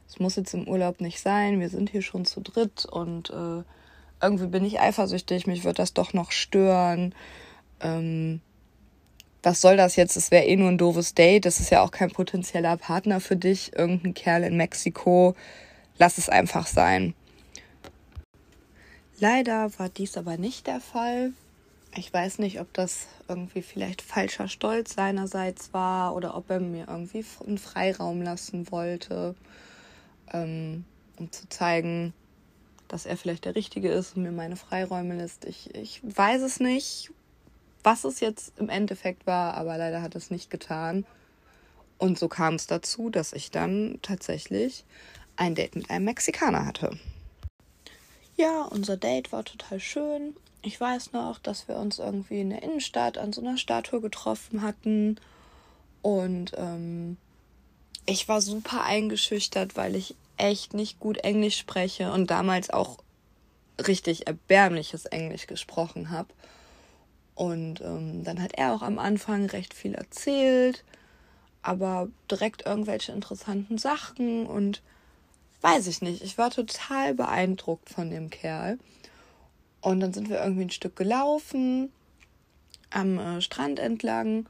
es 0.07 0.19
muss 0.19 0.35
jetzt 0.35 0.53
im 0.53 0.67
Urlaub 0.67 1.01
nicht 1.01 1.21
sein, 1.21 1.59
wir 1.59 1.69
sind 1.69 1.89
hier 1.89 2.01
schon 2.01 2.25
zu 2.25 2.41
dritt 2.41 2.85
und 2.85 3.29
äh, 3.29 3.63
irgendwie 4.21 4.47
bin 4.47 4.65
ich 4.65 4.79
eifersüchtig, 4.79 5.47
mich 5.47 5.63
wird 5.63 5.79
das 5.79 5.93
doch 5.93 6.13
noch 6.13 6.31
stören. 6.31 7.15
Ähm, 7.79 8.41
was 9.43 9.61
soll 9.61 9.77
das 9.77 9.95
jetzt? 9.95 10.15
Es 10.15 10.31
wäre 10.31 10.45
eh 10.45 10.55
nur 10.55 10.69
ein 10.69 10.77
doofes 10.77 11.13
Date. 11.15 11.45
Das 11.45 11.59
ist 11.59 11.71
ja 11.71 11.81
auch 11.81 11.91
kein 11.91 12.11
potenzieller 12.11 12.77
Partner 12.77 13.19
für 13.19 13.35
dich. 13.35 13.75
Irgendein 13.75 14.13
Kerl 14.13 14.43
in 14.43 14.57
Mexiko. 14.57 15.35
Lass 15.97 16.17
es 16.17 16.29
einfach 16.29 16.67
sein. 16.67 17.13
Leider 19.19 19.77
war 19.77 19.89
dies 19.89 20.17
aber 20.17 20.37
nicht 20.37 20.67
der 20.67 20.79
Fall. 20.79 21.33
Ich 21.95 22.13
weiß 22.13 22.39
nicht, 22.39 22.59
ob 22.59 22.73
das 22.73 23.07
irgendwie 23.27 23.61
vielleicht 23.61 24.01
falscher 24.01 24.47
Stolz 24.47 24.95
seinerseits 24.95 25.73
war 25.73 26.15
oder 26.15 26.35
ob 26.35 26.49
er 26.49 26.59
mir 26.59 26.87
irgendwie 26.87 27.25
einen 27.45 27.57
Freiraum 27.57 28.21
lassen 28.21 28.71
wollte, 28.71 29.35
ähm, 30.31 30.85
um 31.17 31.31
zu 31.31 31.49
zeigen, 31.49 32.13
dass 32.87 33.05
er 33.05 33.17
vielleicht 33.17 33.45
der 33.45 33.55
Richtige 33.55 33.89
ist 33.89 34.15
und 34.15 34.23
mir 34.23 34.31
meine 34.31 34.55
Freiräume 34.55 35.15
lässt. 35.15 35.45
Ich, 35.45 35.75
ich 35.75 36.01
weiß 36.03 36.41
es 36.41 36.59
nicht, 36.59 37.11
was 37.83 38.03
es 38.03 38.19
jetzt 38.19 38.53
im 38.57 38.69
Endeffekt 38.69 39.27
war, 39.27 39.55
aber 39.55 39.77
leider 39.77 40.01
hat 40.01 40.15
es 40.15 40.31
nicht 40.31 40.49
getan. 40.49 41.05
Und 41.97 42.17
so 42.17 42.27
kam 42.27 42.55
es 42.55 42.67
dazu, 42.67 43.09
dass 43.09 43.33
ich 43.33 43.51
dann 43.51 43.99
tatsächlich 44.01 44.85
ein 45.35 45.55
Date 45.55 45.75
mit 45.75 45.89
einem 45.89 46.05
Mexikaner 46.05 46.65
hatte. 46.65 46.97
Ja, 48.35 48.63
unser 48.63 48.97
Date 48.97 49.31
war 49.31 49.43
total 49.43 49.79
schön. 49.79 50.35
Ich 50.63 50.79
weiß 50.79 51.13
noch, 51.13 51.39
dass 51.39 51.67
wir 51.67 51.77
uns 51.77 51.99
irgendwie 51.99 52.41
in 52.41 52.49
der 52.51 52.63
Innenstadt 52.63 53.17
an 53.17 53.33
so 53.33 53.41
einer 53.41 53.57
Statue 53.57 54.01
getroffen 54.01 54.61
hatten. 54.61 55.19
Und 56.01 56.53
ähm, 56.57 57.17
ich 58.05 58.27
war 58.27 58.41
super 58.41 58.83
eingeschüchtert, 58.83 59.75
weil 59.75 59.95
ich 59.95 60.15
echt 60.37 60.73
nicht 60.73 60.99
gut 60.99 61.17
Englisch 61.17 61.57
spreche 61.57 62.11
und 62.11 62.31
damals 62.31 62.69
auch 62.69 62.97
richtig 63.87 64.27
erbärmliches 64.27 65.05
Englisch 65.05 65.47
gesprochen 65.47 66.09
habe. 66.09 66.29
Und 67.35 67.81
ähm, 67.81 68.23
dann 68.23 68.41
hat 68.41 68.53
er 68.53 68.73
auch 68.73 68.81
am 68.81 68.99
Anfang 68.99 69.45
recht 69.45 69.73
viel 69.73 69.95
erzählt, 69.95 70.83
aber 71.61 72.09
direkt 72.29 72.65
irgendwelche 72.65 73.11
interessanten 73.11 73.77
Sachen 73.77 74.45
und 74.45 74.81
weiß 75.61 75.87
ich 75.87 76.01
nicht. 76.01 76.23
Ich 76.23 76.37
war 76.37 76.49
total 76.49 77.13
beeindruckt 77.13 77.89
von 77.89 78.09
dem 78.09 78.29
Kerl. 78.29 78.77
Und 79.79 79.99
dann 79.99 80.13
sind 80.13 80.29
wir 80.29 80.43
irgendwie 80.43 80.65
ein 80.65 80.71
Stück 80.71 80.95
gelaufen 80.95 81.91
am 82.91 83.17
äh, 83.17 83.41
Strand 83.41 83.79
entlang 83.79 84.45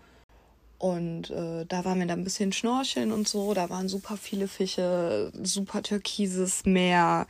und 0.81 1.29
äh, 1.29 1.63
da 1.67 1.85
waren 1.85 1.99
wir 1.99 2.07
dann 2.07 2.21
ein 2.21 2.23
bisschen 2.23 2.51
schnorcheln 2.51 3.11
und 3.11 3.27
so. 3.27 3.53
Da 3.53 3.69
waren 3.69 3.87
super 3.87 4.17
viele 4.17 4.47
Fische, 4.47 5.31
super 5.43 5.83
türkises 5.83 6.65
Meer. 6.65 7.27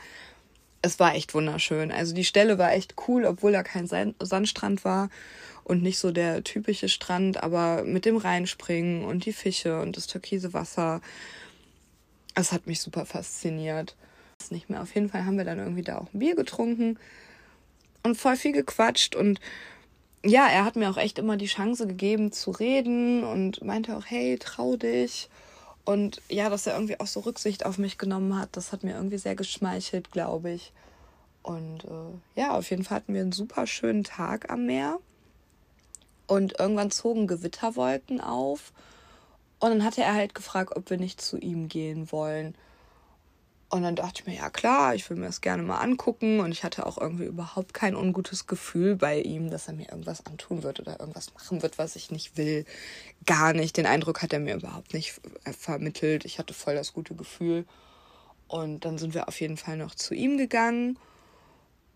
Es 0.81 1.00
war 1.00 1.15
echt 1.15 1.33
wunderschön. 1.33 1.91
Also 1.91 2.13
die 2.13 2.23
Stelle 2.23 2.57
war 2.57 2.73
echt 2.73 2.95
cool, 3.07 3.25
obwohl 3.25 3.51
da 3.51 3.63
kein 3.63 3.88
Sandstrand 3.88 4.83
war 4.83 5.09
und 5.63 5.83
nicht 5.83 6.00
so 6.00 6.11
der 6.11 6.43
typische 6.43 6.89
Strand, 6.89 7.41
aber 7.43 7.83
mit 7.83 8.05
dem 8.05 8.17
Reinspringen 8.17 9.05
und 9.05 9.25
die 9.25 9.33
Fische 9.33 9.79
und 9.79 9.95
das 9.95 10.07
türkise 10.07 10.53
Wasser. 10.53 11.01
Es 12.33 12.51
hat 12.51 12.65
mich 12.65 12.81
super 12.81 13.05
fasziniert. 13.05 13.95
Nicht 14.50 14.71
mehr. 14.71 14.81
Auf 14.81 14.95
jeden 14.95 15.09
Fall 15.09 15.25
haben 15.25 15.38
wir 15.38 15.45
dann 15.45 15.59
irgendwie 15.59 15.83
da 15.83 16.00
auch 16.00 16.11
ein 16.13 16.19
Bier 16.19 16.35
getrunken 16.35 16.97
und 18.01 18.15
voll 18.15 18.35
viel 18.35 18.53
gequatscht 18.53 19.15
und 19.15 19.39
ja, 20.23 20.47
er 20.47 20.65
hat 20.65 20.75
mir 20.75 20.89
auch 20.89 20.97
echt 20.97 21.17
immer 21.17 21.38
die 21.38 21.47
Chance 21.47 21.88
gegeben 21.88 22.31
zu 22.31 22.51
reden 22.51 23.23
und 23.23 23.63
meinte 23.63 23.95
auch, 23.95 24.05
hey, 24.05 24.38
trau 24.39 24.75
dich. 24.75 25.29
Und 25.83 26.21
ja, 26.29 26.50
dass 26.50 26.67
er 26.67 26.73
irgendwie 26.75 27.00
auch 27.00 27.07
so 27.07 27.21
Rücksicht 27.21 27.65
auf 27.65 27.77
mich 27.77 27.97
genommen 27.97 28.38
hat, 28.38 28.50
das 28.51 28.71
hat 28.71 28.83
mir 28.83 28.93
irgendwie 28.93 29.17
sehr 29.17 29.35
geschmeichelt, 29.35 30.11
glaube 30.11 30.51
ich. 30.51 30.73
Und 31.43 31.85
äh, 31.85 32.39
ja, 32.39 32.51
auf 32.51 32.69
jeden 32.69 32.83
Fall 32.83 32.97
hatten 32.97 33.13
wir 33.13 33.21
einen 33.21 33.31
super 33.31 33.65
schönen 33.65 34.03
Tag 34.03 34.51
am 34.51 34.65
Meer. 34.65 35.00
Und 36.27 36.59
irgendwann 36.59 36.91
zogen 36.91 37.27
Gewitterwolken 37.27 38.21
auf. 38.21 38.71
Und 39.59 39.69
dann 39.69 39.83
hatte 39.83 40.01
er 40.01 40.13
halt 40.13 40.35
gefragt, 40.35 40.75
ob 40.75 40.89
wir 40.89 40.97
nicht 40.97 41.19
zu 41.19 41.38
ihm 41.38 41.67
gehen 41.67 42.11
wollen. 42.11 42.55
Und 43.71 43.83
dann 43.83 43.95
dachte 43.95 44.21
ich 44.21 44.27
mir, 44.27 44.35
ja 44.35 44.49
klar, 44.49 44.95
ich 44.95 45.09
will 45.09 45.15
mir 45.15 45.27
das 45.27 45.39
gerne 45.39 45.63
mal 45.63 45.77
angucken. 45.77 46.41
Und 46.41 46.51
ich 46.51 46.65
hatte 46.65 46.85
auch 46.85 46.97
irgendwie 46.97 47.23
überhaupt 47.23 47.73
kein 47.73 47.95
ungutes 47.95 48.45
Gefühl 48.45 48.97
bei 48.97 49.21
ihm, 49.21 49.49
dass 49.49 49.69
er 49.69 49.73
mir 49.73 49.87
irgendwas 49.87 50.25
antun 50.25 50.61
wird 50.61 50.81
oder 50.81 50.99
irgendwas 50.99 51.33
machen 51.33 51.61
wird, 51.61 51.77
was 51.77 51.95
ich 51.95 52.11
nicht 52.11 52.35
will. 52.35 52.65
Gar 53.25 53.53
nicht. 53.53 53.77
Den 53.77 53.85
Eindruck 53.85 54.21
hat 54.21 54.33
er 54.33 54.41
mir 54.41 54.55
überhaupt 54.55 54.93
nicht 54.93 55.21
vermittelt. 55.57 56.25
Ich 56.25 56.37
hatte 56.37 56.53
voll 56.53 56.75
das 56.75 56.91
gute 56.91 57.15
Gefühl. 57.15 57.65
Und 58.49 58.83
dann 58.83 58.97
sind 58.97 59.13
wir 59.13 59.29
auf 59.29 59.39
jeden 59.39 59.55
Fall 59.55 59.77
noch 59.77 59.95
zu 59.95 60.13
ihm 60.13 60.37
gegangen. 60.37 60.99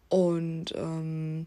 Und 0.08 0.74
ähm, 0.78 1.46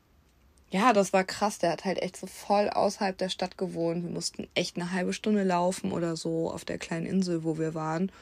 ja, 0.70 0.92
das 0.92 1.14
war 1.14 1.24
krass. 1.24 1.58
Der 1.58 1.70
hat 1.72 1.86
halt 1.86 2.02
echt 2.02 2.18
so 2.18 2.26
voll 2.26 2.68
außerhalb 2.68 3.16
der 3.16 3.30
Stadt 3.30 3.56
gewohnt. 3.56 4.04
Wir 4.04 4.10
mussten 4.10 4.46
echt 4.54 4.76
eine 4.76 4.92
halbe 4.92 5.14
Stunde 5.14 5.42
laufen 5.42 5.90
oder 5.90 6.16
so 6.16 6.50
auf 6.50 6.66
der 6.66 6.76
kleinen 6.76 7.06
Insel, 7.06 7.44
wo 7.44 7.56
wir 7.56 7.72
waren 7.72 8.12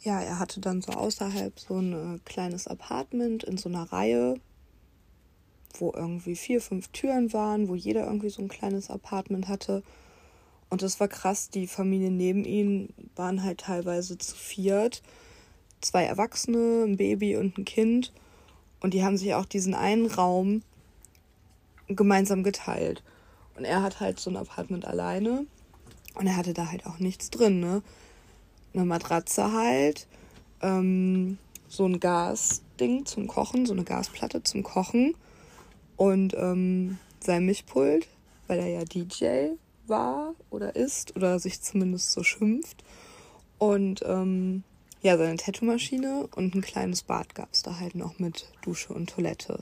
ja, 0.00 0.20
er 0.20 0.38
hatte 0.38 0.60
dann 0.60 0.82
so 0.82 0.92
außerhalb 0.92 1.58
so 1.58 1.78
ein 1.78 2.16
äh, 2.16 2.18
kleines 2.24 2.66
Apartment 2.68 3.44
in 3.44 3.56
so 3.56 3.68
einer 3.68 3.84
Reihe, 3.92 4.40
wo 5.78 5.92
irgendwie 5.94 6.36
vier, 6.36 6.60
fünf 6.60 6.88
Türen 6.88 7.32
waren, 7.32 7.68
wo 7.68 7.74
jeder 7.74 8.06
irgendwie 8.06 8.30
so 8.30 8.42
ein 8.42 8.48
kleines 8.48 8.90
Apartment 8.90 9.48
hatte. 9.48 9.82
Und 10.68 10.82
das 10.82 11.00
war 11.00 11.08
krass, 11.08 11.50
die 11.50 11.66
Familie 11.66 12.10
neben 12.10 12.44
ihm 12.44 12.88
waren 13.14 13.42
halt 13.42 13.60
teilweise 13.60 14.18
zu 14.18 14.34
viert. 14.34 15.02
Zwei 15.80 16.04
Erwachsene, 16.04 16.84
ein 16.84 16.96
Baby 16.96 17.36
und 17.36 17.58
ein 17.58 17.64
Kind. 17.64 18.12
Und 18.80 18.94
die 18.94 19.04
haben 19.04 19.16
sich 19.16 19.34
auch 19.34 19.44
diesen 19.44 19.74
einen 19.74 20.06
Raum 20.06 20.62
gemeinsam 21.88 22.42
geteilt. 22.42 23.02
Und 23.56 23.64
er 23.64 23.82
hat 23.82 24.00
halt 24.00 24.18
so 24.18 24.30
ein 24.30 24.36
Apartment 24.36 24.84
alleine. 24.84 25.46
Und 26.14 26.26
er 26.26 26.36
hatte 26.36 26.54
da 26.54 26.70
halt 26.70 26.86
auch 26.86 26.98
nichts 26.98 27.30
drin, 27.30 27.60
ne? 27.60 27.82
Eine 28.76 28.84
Matratze 28.84 29.52
halt, 29.52 30.06
ähm, 30.60 31.38
so 31.68 31.86
ein 31.86 32.00
Gasding 32.00 33.06
zum 33.06 33.26
Kochen, 33.26 33.66
so 33.66 33.72
eine 33.72 33.84
Gasplatte 33.84 34.42
zum 34.42 34.62
Kochen 34.62 35.14
und 35.96 36.34
ähm, 36.34 36.98
sein 37.20 37.46
Mischpult, 37.46 38.06
weil 38.46 38.60
er 38.60 38.68
ja 38.68 38.84
DJ 38.84 39.56
war 39.86 40.34
oder 40.50 40.76
ist 40.76 41.16
oder 41.16 41.38
sich 41.38 41.60
zumindest 41.62 42.12
so 42.12 42.22
schimpft. 42.22 42.84
Und 43.58 44.02
ähm, 44.06 44.62
ja, 45.02 45.16
seine 45.16 45.36
Tattoo-Maschine 45.36 46.28
und 46.34 46.54
ein 46.54 46.62
kleines 46.62 47.02
Bad 47.02 47.34
gab 47.34 47.52
es 47.52 47.62
da 47.62 47.78
halt 47.78 47.94
noch 47.94 48.18
mit 48.18 48.50
Dusche 48.62 48.92
und 48.92 49.10
Toilette. 49.10 49.60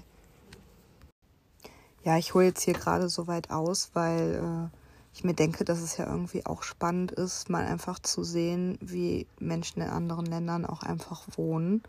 Ja, 2.05 2.19
ich 2.19 2.35
hole 2.35 2.47
jetzt 2.47 2.63
hier 2.63 2.75
gerade 2.75 3.09
so 3.09 3.27
weit 3.27 3.51
aus, 3.51 3.91
weil 3.95 4.71
äh, 4.73 4.77
ich 5.15 5.23
mir 5.23 5.35
denke, 5.35 5.65
dass 5.65 5.81
es 5.81 5.97
ja 5.97 6.07
irgendwie 6.07 6.45
auch 6.45 6.65
spannend 6.65 7.13
ist, 7.13 7.49
mal 7.49 7.65
einfach 7.65 8.01
zu 8.01 8.25
sehen, 8.25 8.77
wie 8.81 9.29
Menschen 9.39 9.81
in 9.81 9.89
anderen 9.89 10.27
Ländern 10.27 10.67
auch 10.67 10.83
einfach 10.83 11.23
wohnen. 11.37 11.83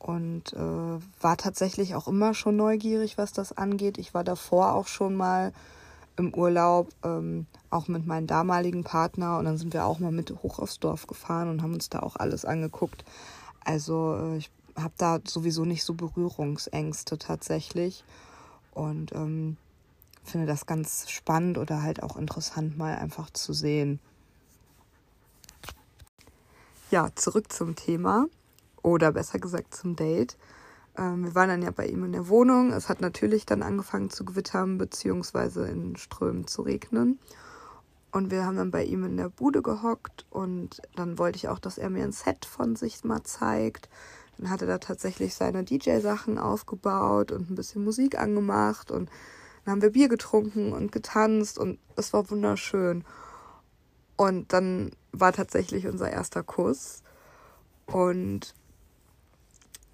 Und 0.00 0.52
äh, 0.54 0.98
war 1.20 1.36
tatsächlich 1.36 1.94
auch 1.94 2.08
immer 2.08 2.34
schon 2.34 2.56
neugierig, 2.56 3.18
was 3.18 3.32
das 3.32 3.56
angeht. 3.56 3.98
Ich 3.98 4.14
war 4.14 4.24
davor 4.24 4.74
auch 4.74 4.88
schon 4.88 5.14
mal 5.14 5.52
im 6.16 6.34
Urlaub, 6.34 6.88
ähm, 7.04 7.46
auch 7.70 7.86
mit 7.86 8.04
meinem 8.04 8.26
damaligen 8.26 8.82
Partner. 8.82 9.38
Und 9.38 9.44
dann 9.44 9.56
sind 9.56 9.72
wir 9.72 9.84
auch 9.84 10.00
mal 10.00 10.10
mit 10.10 10.32
hoch 10.42 10.58
aufs 10.58 10.80
Dorf 10.80 11.06
gefahren 11.06 11.48
und 11.48 11.62
haben 11.62 11.74
uns 11.74 11.88
da 11.88 12.00
auch 12.00 12.16
alles 12.16 12.44
angeguckt. 12.44 13.04
Also 13.64 14.16
äh, 14.16 14.38
ich 14.38 14.50
habe 14.74 14.94
da 14.98 15.20
sowieso 15.24 15.64
nicht 15.64 15.84
so 15.84 15.94
Berührungsängste 15.94 17.16
tatsächlich. 17.16 18.02
Und 18.74 19.12
ähm, 19.12 19.56
finde 20.30 20.46
das 20.46 20.66
ganz 20.66 21.10
spannend 21.10 21.58
oder 21.58 21.82
halt 21.82 22.02
auch 22.02 22.16
interessant, 22.16 22.78
mal 22.78 22.96
einfach 22.96 23.30
zu 23.30 23.52
sehen. 23.52 24.00
Ja, 26.90 27.08
zurück 27.14 27.52
zum 27.52 27.74
Thema 27.74 28.26
oder 28.82 29.12
besser 29.12 29.38
gesagt 29.38 29.74
zum 29.74 29.96
Date. 29.96 30.36
Ähm, 30.96 31.24
wir 31.24 31.34
waren 31.34 31.48
dann 31.48 31.62
ja 31.62 31.70
bei 31.70 31.86
ihm 31.86 32.04
in 32.04 32.12
der 32.12 32.28
Wohnung. 32.28 32.72
Es 32.72 32.88
hat 32.88 33.00
natürlich 33.00 33.46
dann 33.46 33.62
angefangen 33.62 34.10
zu 34.10 34.24
gewittern 34.24 34.78
beziehungsweise 34.78 35.66
in 35.68 35.96
Strömen 35.96 36.46
zu 36.46 36.62
regnen. 36.62 37.18
Und 38.10 38.30
wir 38.30 38.44
haben 38.44 38.56
dann 38.56 38.70
bei 38.70 38.84
ihm 38.84 39.04
in 39.04 39.16
der 39.16 39.30
Bude 39.30 39.62
gehockt 39.62 40.26
und 40.28 40.82
dann 40.96 41.18
wollte 41.18 41.36
ich 41.36 41.48
auch, 41.48 41.58
dass 41.58 41.78
er 41.78 41.88
mir 41.88 42.04
ein 42.04 42.12
Set 42.12 42.44
von 42.44 42.76
sich 42.76 43.02
mal 43.04 43.22
zeigt. 43.22 43.88
Dann 44.36 44.50
hat 44.50 44.60
er 44.60 44.68
da 44.68 44.78
tatsächlich 44.78 45.34
seine 45.34 45.64
DJ-Sachen 45.64 46.38
aufgebaut 46.38 47.32
und 47.32 47.50
ein 47.50 47.54
bisschen 47.54 47.84
Musik 47.84 48.18
angemacht 48.18 48.90
und 48.90 49.10
dann 49.64 49.72
haben 49.72 49.82
wir 49.82 49.92
Bier 49.92 50.08
getrunken 50.08 50.72
und 50.72 50.92
getanzt 50.92 51.58
und 51.58 51.78
es 51.96 52.12
war 52.12 52.30
wunderschön. 52.30 53.04
Und 54.16 54.52
dann 54.52 54.90
war 55.12 55.32
tatsächlich 55.32 55.86
unser 55.86 56.10
erster 56.10 56.42
Kuss. 56.42 57.02
Und 57.86 58.54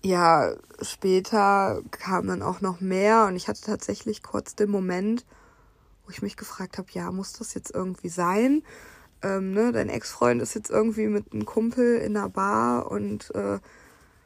ja, 0.03 0.55
später 0.81 1.83
kam 1.91 2.29
dann 2.29 2.43
auch 2.43 2.61
noch 2.61 2.81
mehr 2.81 3.27
und 3.27 3.37
ich 3.37 3.49
hatte 3.49 3.63
tatsächlich 3.63 4.23
kurz 4.23 4.55
den 4.55 4.71
Moment, 4.71 5.27
wo 6.05 6.11
ich 6.11 6.23
mich 6.23 6.37
gefragt 6.37 6.79
habe, 6.79 6.89
ja, 6.93 7.11
muss 7.11 7.35
das 7.35 7.55
jetzt 7.55 7.75
irgendwie 7.75 8.09
sein? 8.09 8.63
Ähm, 9.21 9.53
ne, 9.53 9.73
dein 9.73 9.89
Ex-Freund 9.89 10.41
ist 10.41 10.55
jetzt 10.55 10.71
irgendwie 10.71 11.09
mit 11.09 11.33
einem 11.33 11.45
Kumpel 11.45 11.99
in 11.99 12.17
einer 12.17 12.29
Bar 12.29 12.91
und 12.91 13.35
äh, 13.35 13.59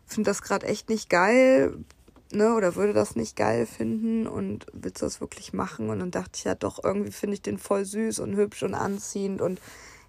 finde 0.06 0.30
das 0.30 0.42
gerade 0.42 0.66
echt 0.66 0.90
nicht 0.90 1.08
geil 1.08 1.84
ne, 2.32 2.54
oder 2.54 2.74
würde 2.76 2.92
das 2.92 3.16
nicht 3.16 3.36
geil 3.36 3.66
finden 3.66 4.26
und 4.26 4.66
willst 4.72 5.02
du 5.02 5.06
das 5.06 5.20
wirklich 5.20 5.52
machen? 5.52 5.90
Und 5.90 6.00
dann 6.00 6.10
dachte 6.10 6.32
ich 6.34 6.44
ja 6.44 6.54
doch, 6.54 6.82
irgendwie 6.82 7.12
finde 7.12 7.34
ich 7.34 7.42
den 7.42 7.58
voll 7.58 7.84
süß 7.84 8.18
und 8.20 8.36
hübsch 8.36 8.62
und 8.62 8.74
anziehend 8.74 9.40
und 9.40 9.60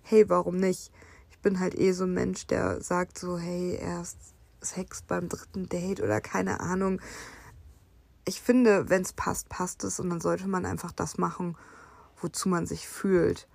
hey, 0.03 0.29
warum 0.29 0.57
nicht? 0.57 0.91
Ich 1.31 1.39
bin 1.39 1.59
halt 1.59 1.77
eh 1.77 1.91
so 1.91 2.05
ein 2.05 2.13
Mensch, 2.13 2.47
der 2.47 2.81
sagt 2.81 3.17
so, 3.17 3.37
hey, 3.37 3.75
erst 3.75 4.17
Sex 4.61 5.01
beim 5.01 5.29
dritten 5.29 5.67
Date 5.67 6.01
oder 6.01 6.21
keine 6.21 6.59
Ahnung. 6.59 7.01
Ich 8.25 8.41
finde, 8.41 8.89
wenn 8.89 9.01
es 9.01 9.13
passt, 9.13 9.49
passt 9.49 9.83
es 9.83 9.99
und 9.99 10.09
dann 10.09 10.21
sollte 10.21 10.47
man 10.47 10.65
einfach 10.65 10.91
das 10.91 11.17
machen, 11.17 11.57
wozu 12.21 12.47
man 12.47 12.65
sich 12.65 12.87
fühlt 12.87 13.47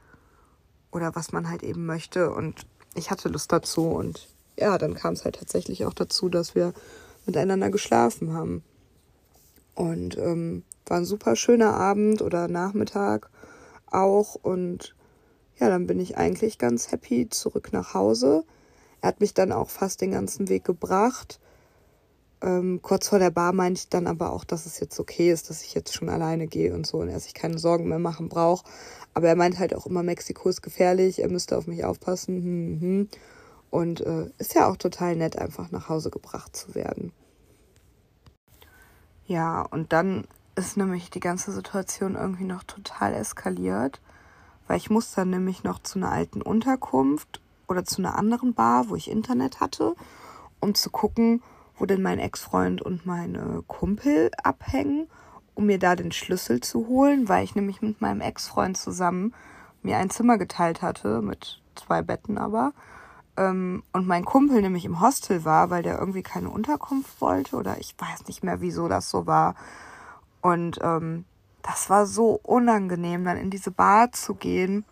oder 0.91 1.15
was 1.15 1.33
man 1.33 1.49
halt 1.49 1.63
eben 1.63 1.87
möchte 1.87 2.31
und 2.31 2.67
ich 2.95 3.11
hatte 3.11 3.29
Lust 3.29 3.53
dazu 3.53 3.89
und 3.89 4.29
ja, 4.59 4.77
dann 4.77 4.95
kam 4.95 5.15
es 5.15 5.25
halt 5.25 5.37
tatsächlich 5.37 5.85
auch 5.85 5.95
dazu, 5.95 6.29
dass 6.29 6.55
wir 6.55 6.75
miteinander 7.29 7.71
geschlafen 7.71 8.33
haben. 8.33 8.65
Und 9.75 10.19
ähm, 10.19 10.65
war 10.87 10.97
ein 10.97 11.05
super 11.05 11.37
schöner 11.37 11.75
Abend 11.75 12.21
oder 12.21 12.49
Nachmittag 12.49 13.31
auch. 13.87 14.35
Und 14.35 14.97
ja, 15.59 15.69
dann 15.69 15.87
bin 15.87 16.01
ich 16.01 16.17
eigentlich 16.17 16.59
ganz 16.59 16.91
happy 16.91 17.29
zurück 17.29 17.73
nach 17.73 17.95
Hause. 17.95 18.43
Er 19.01 19.09
hat 19.09 19.21
mich 19.21 19.35
dann 19.35 19.53
auch 19.53 19.71
fast 19.71 20.01
den 20.01 20.11
ganzen 20.11 20.49
Weg 20.49 20.65
gebracht. 20.65 21.39
Ähm, 22.41 22.81
kurz 22.83 23.09
vor 23.09 23.19
der 23.19 23.31
Bar 23.31 23.53
meinte 23.53 23.81
ich 23.81 23.89
dann 23.89 24.07
aber 24.07 24.33
auch, 24.33 24.45
dass 24.45 24.67
es 24.67 24.79
jetzt 24.79 24.99
okay 25.01 25.33
ist, 25.33 25.51
dass 25.51 25.63
ich 25.63 25.75
jetzt 25.75 25.95
schon 25.95 26.09
alleine 26.09 26.47
gehe 26.47 26.73
und 26.73 26.87
so 26.87 26.99
und 26.99 27.09
er 27.09 27.19
sich 27.19 27.35
keine 27.35 27.59
Sorgen 27.59 27.89
mehr 27.89 27.99
machen 27.99 28.29
braucht. 28.29 28.67
Aber 29.15 29.29
er 29.29 29.37
meint 29.37 29.59
halt 29.59 29.75
auch 29.75 29.87
immer, 29.87 30.03
Mexiko 30.03 30.49
ist 30.49 30.63
gefährlich, 30.63 31.21
er 31.21 31.29
müsste 31.29 31.57
auf 31.57 31.67
mich 31.67 31.85
aufpassen. 31.85 32.37
Hm, 32.43 32.81
hm. 32.81 33.09
Und 33.71 34.01
äh, 34.01 34.31
ist 34.39 34.55
ja 34.55 34.69
auch 34.69 34.77
total 34.77 35.17
nett, 35.17 35.39
einfach 35.39 35.71
nach 35.71 35.89
Hause 35.89 36.11
gebracht 36.11 36.57
zu 36.57 36.75
werden. 36.75 37.13
Ja, 39.27 39.61
und 39.61 39.93
dann 39.93 40.27
ist 40.57 40.77
nämlich 40.77 41.11
die 41.11 41.21
ganze 41.21 41.53
Situation 41.53 42.17
irgendwie 42.17 42.45
noch 42.45 42.65
total 42.65 43.15
eskaliert, 43.15 44.01
weil 44.67 44.79
ich 44.79 44.91
musste 44.91 45.17
dann 45.17 45.31
nämlich 45.31 45.65
noch 45.65 45.81
zu 45.81 45.99
einer 45.99 46.11
alten 46.11 46.43
Unterkunft 46.43 47.41
oder 47.69 47.85
zu 47.85 48.01
einer 48.01 48.17
anderen 48.17 48.55
Bar, 48.55 48.89
wo 48.89 48.97
ich 48.97 49.11
Internet 49.11 49.61
hatte, 49.61 49.95
um 50.61 50.75
zu 50.75 50.91
gucken, 50.91 51.43
wo 51.77 51.87
denn 51.87 52.03
mein 52.03 52.19
Ex-Freund 52.19 52.83
und 52.83 53.07
meine 53.07 53.63
Kumpel 53.67 54.31
abhängen, 54.43 55.09
um 55.55 55.67
mir 55.67 55.79
da 55.79 55.95
den 55.95 56.13
Schlüssel 56.13 56.61
zu 56.61 56.89
holen, 56.89 57.29
weil 57.29 57.45
ich 57.45 57.55
nämlich 57.55 57.83
mit 57.83 58.01
meinem 58.01 58.21
Ex-Freund 58.21 58.77
zusammen 58.77 59.35
mir 59.83 59.99
ein 59.99 60.11
Zimmer 60.11 60.39
geteilt 60.39 60.83
hatte, 60.83 61.23
mit 61.23 61.61
zwei 61.75 62.03
Betten 62.03 62.39
aber 62.39 62.73
ähm, 63.39 63.85
und 63.93 64.07
mein 64.07 64.25
Kumpel 64.25 64.61
nämlich 64.61 64.85
im 64.85 65.01
Hostel 65.01 65.45
war, 65.45 65.71
weil 65.71 65.83
der 65.83 65.99
irgendwie 65.99 66.23
keine 66.23 66.51
Unterkunft 66.51 67.21
wollte 67.21 67.57
oder 67.57 67.79
ich 67.79 67.95
weiß 67.97 68.27
nicht 68.27 68.43
mehr, 68.43 68.61
wieso 68.61 68.89
das 68.89 69.09
so 69.09 69.27
war. 69.27 69.55
Und 70.41 70.79
ähm, 70.83 71.25
das 71.63 71.89
war 71.89 72.07
so 72.07 72.41
unangenehm, 72.43 73.25
dann 73.25 73.37
in 73.37 73.51
diese 73.51 73.71
Bar 73.71 74.13
zu 74.13 74.35
gehen 74.35 74.85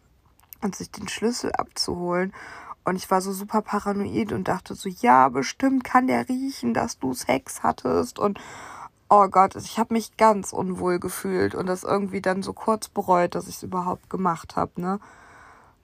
und 0.62 0.76
sich 0.76 0.90
den 0.90 1.08
Schlüssel 1.08 1.52
abzuholen. 1.52 2.32
Und 2.84 2.96
ich 2.96 3.10
war 3.10 3.20
so 3.20 3.32
super 3.32 3.62
paranoid 3.62 4.32
und 4.32 4.46
dachte 4.46 4.74
so, 4.76 4.88
ja, 4.88 5.28
bestimmt 5.28 5.82
kann 5.82 6.06
der 6.06 6.28
riechen, 6.28 6.72
dass 6.72 6.98
du 6.98 7.14
Sex 7.14 7.64
hattest. 7.64 8.20
Und 8.20 8.38
oh 9.08 9.26
Gott, 9.28 9.56
ich 9.56 9.78
habe 9.78 9.94
mich 9.94 10.16
ganz 10.16 10.52
unwohl 10.52 11.00
gefühlt 11.00 11.56
und 11.56 11.66
das 11.66 11.82
irgendwie 11.82 12.20
dann 12.20 12.44
so 12.44 12.52
kurz 12.52 12.88
bereut, 12.88 13.34
dass 13.34 13.48
ich 13.48 13.56
es 13.56 13.62
überhaupt 13.64 14.08
gemacht 14.08 14.54
habe, 14.54 14.80
ne? 14.80 15.00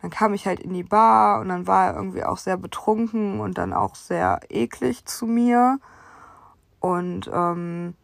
Dann 0.02 0.10
kam 0.10 0.34
ich 0.34 0.46
halt 0.46 0.58
in 0.58 0.74
die 0.74 0.82
Bar 0.82 1.40
und 1.40 1.48
dann 1.48 1.68
war 1.68 1.86
er 1.86 1.96
irgendwie 1.96 2.24
auch 2.24 2.36
sehr 2.36 2.56
betrunken 2.56 3.38
und 3.38 3.56
dann 3.56 3.72
auch 3.72 3.94
sehr 3.94 4.40
eklig 4.48 5.06
zu 5.06 5.26
mir. 5.26 5.78
Und 6.80 7.30
ähm, 7.32 7.94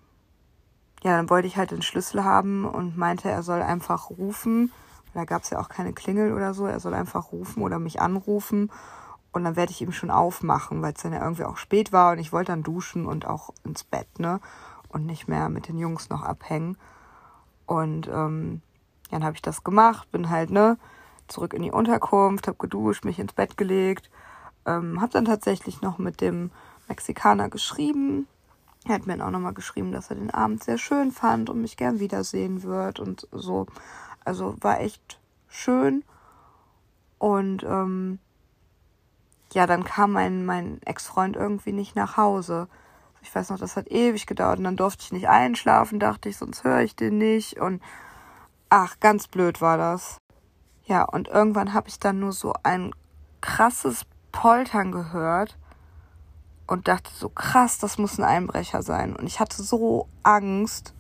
ja, 1.03 1.17
dann 1.17 1.29
wollte 1.29 1.49
ich 1.49 1.57
halt 1.57 1.73
den 1.73 1.83
Schlüssel 1.83 2.23
haben 2.23 2.65
und 2.65 2.97
meinte, 2.97 3.29
er 3.29 3.43
soll 3.43 3.63
einfach 3.63 4.11
rufen. 4.11 4.71
Da 5.13 5.25
gab 5.25 5.43
es 5.43 5.51
ja 5.51 5.59
auch 5.59 5.69
keine 5.69 5.93
Klingel 5.93 6.33
oder 6.33 6.55
so. 6.55 6.67
Er 6.67 6.79
soll 6.79 6.95
einfach 6.95 7.33
rufen 7.33 7.65
oder 7.65 7.81
mich 7.81 8.01
anrufen. 8.01 8.71
Und 9.33 9.43
dann 9.43 9.57
werde 9.57 9.73
ich 9.73 9.83
ihm 9.83 9.93
schon 9.93 10.13
aufmachen, 10.13 10.81
weil 10.81 10.93
es 10.93 11.03
dann 11.03 11.13
ja 11.13 11.23
irgendwie 11.23 11.45
auch 11.45 11.57
spät 11.57 11.93
war 11.93 12.13
und 12.13 12.19
ich 12.21 12.33
wollte 12.33 12.53
dann 12.53 12.63
duschen 12.63 13.07
und 13.07 13.27
auch 13.27 13.51
ins 13.65 13.83
Bett, 13.83 14.21
ne? 14.21 14.41
Und 14.89 15.05
nicht 15.05 15.27
mehr 15.29 15.49
mit 15.49 15.69
den 15.69 15.79
Jungs 15.79 16.09
noch 16.11 16.23
abhängen. 16.23 16.79
Und 17.67 18.07
ähm, 18.07 18.63
dann 19.11 19.25
habe 19.25 19.35
ich 19.35 19.43
das 19.43 19.65
gemacht, 19.65 20.11
bin 20.13 20.31
halt, 20.31 20.51
ne? 20.51 20.79
Zurück 21.29 21.55
in 21.55 21.63
die 21.63 21.71
Unterkunft, 21.71 22.47
habe 22.47 22.59
geduscht, 22.59 23.05
mich 23.05 23.19
ins 23.19 23.33
Bett 23.33 23.57
gelegt, 23.57 24.11
ähm, 24.67 25.01
habe 25.01 25.13
dann 25.13 25.25
tatsächlich 25.25 25.81
noch 25.81 25.99
mit 25.99 26.21
dem 26.21 26.51
Mexikaner 26.89 27.49
geschrieben. 27.49 28.27
Er 28.85 28.95
hat 28.95 29.07
mir 29.07 29.17
dann 29.17 29.27
auch 29.27 29.31
nochmal 29.31 29.55
geschrieben, 29.55 29.93
dass 29.93 30.11
er 30.11 30.17
den 30.17 30.31
Abend 30.31 30.65
sehr 30.65 30.79
schön 30.79 31.11
fand 31.13 31.51
und 31.51 31.61
mich 31.61 31.77
gern 31.77 32.01
wiedersehen 32.01 32.63
wird 32.63 33.01
und 33.01 33.29
so. 33.33 33.67
Also 34.25 34.57
war 34.61 34.81
echt 34.81 35.21
schön. 35.49 36.05
Und 37.19 37.65
ähm, 37.65 38.19
ja, 39.53 39.67
dann 39.67 39.85
kam 39.85 40.13
mein, 40.13 40.47
mein 40.47 40.81
Ex-Freund 40.85 41.37
irgendwie 41.37 41.73
nicht 41.73 41.97
nach 41.97 42.17
Hause. 42.17 42.69
Ich 43.23 43.35
weiß 43.35 43.51
noch, 43.51 43.59
das 43.59 43.77
hat 43.77 43.91
ewig 43.91 44.27
gedauert 44.27 44.59
und 44.59 44.65
dann 44.65 44.77
durfte 44.77 45.05
ich 45.05 45.13
nicht 45.13 45.29
einschlafen, 45.29 45.99
dachte 45.99 46.29
ich, 46.29 46.37
sonst 46.37 46.65
höre 46.65 46.81
ich 46.81 46.95
den 46.95 47.19
nicht. 47.19 47.59
Und 47.59 47.83
ach, 48.69 49.01
ganz 49.01 49.27
blöd 49.27 49.61
war 49.61 49.77
das. 49.77 50.19
Ja, 50.89 51.05
und 51.05 51.29
irgendwann 51.29 51.75
habe 51.75 51.89
ich 51.89 51.99
dann 51.99 52.19
nur 52.19 52.33
so 52.33 52.55
ein 52.63 52.95
krasses 53.43 54.07
Poltern 54.33 54.91
gehört 54.91 55.59
und 56.67 56.89
dachte 56.89 57.11
so, 57.15 57.29
krass, 57.29 57.77
das 57.77 57.99
muss 57.99 58.19
ein 58.19 58.25
Einbrecher 58.25 58.83
sein. 58.83 59.15
Und 59.15 59.27
ich 59.27 59.39
hatte 59.39 59.63
so 59.63 60.09
Angst. 60.23 60.95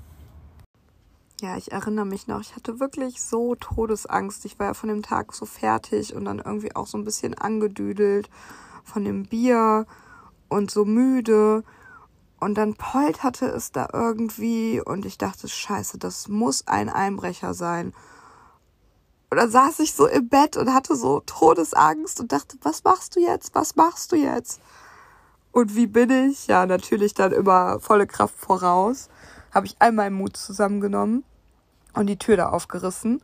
Ja, 1.41 1.57
ich 1.57 1.73
erinnere 1.73 2.05
mich 2.05 2.27
noch, 2.27 2.41
ich 2.41 2.55
hatte 2.55 2.81
wirklich 2.81 3.23
so 3.23 3.55
Todesangst. 3.55 4.45
Ich 4.45 4.59
war 4.59 4.67
ja 4.67 4.75
von 4.75 4.91
dem 4.91 5.03
Tag 5.03 5.33
so 5.33 5.47
fertig 5.47 6.15
und 6.15 6.27
dann 6.27 6.41
irgendwie 6.41 6.77
auch 6.77 6.87
so 6.87 6.99
ein 6.99 7.05
bisschen 7.05 7.33
angedüdelt 7.33 8.29
von 8.85 9.05
dem 9.05 9.25
Bier 9.25 9.87
und 10.49 10.71
so 10.71 10.85
müde. 10.85 11.65
Und 12.41 12.57
dann 12.59 12.75
polterte 12.75 13.47
es 13.47 13.73
da 13.73 13.89
irgendwie 13.91 14.83
und 14.85 15.07
ich 15.07 15.17
dachte, 15.17 15.49
scheiße, 15.49 15.97
das 15.97 16.29
muss 16.29 16.67
ein 16.67 16.91
Einbrecher 16.91 17.55
sein. 17.55 17.95
Und 19.31 19.37
dann 19.37 19.51
saß 19.51 19.81
ich 19.81 19.93
so 19.93 20.07
im 20.07 20.29
Bett 20.29 20.57
und 20.57 20.73
hatte 20.73 20.97
so 20.97 21.21
Todesangst 21.21 22.21
und 22.21 22.33
dachte, 22.33 22.57
was 22.63 22.85
machst 22.85 23.17
du 23.17 23.21
jetzt? 23.21 23.55
Was 23.55 23.77
machst 23.77 24.13
du 24.13 24.17
jetzt? 24.17 24.61
Und 25.53 25.75
wie 25.75 25.87
bin 25.87 26.11
ich? 26.11 26.47
Ja, 26.47 26.67
natürlich 26.67 27.15
dann 27.15 27.33
immer 27.33 27.81
volle 27.81 28.07
Kraft 28.07 28.37
voraus. 28.37 29.09
Habe 29.53 29.67
ich 29.67 29.77
all 29.79 29.93
meinen 29.93 30.17
Mut 30.17 30.37
zusammengenommen 30.37 31.25
und 31.95 32.07
die 32.07 32.19
Tür 32.19 32.37
da 32.37 32.49
aufgerissen 32.51 33.21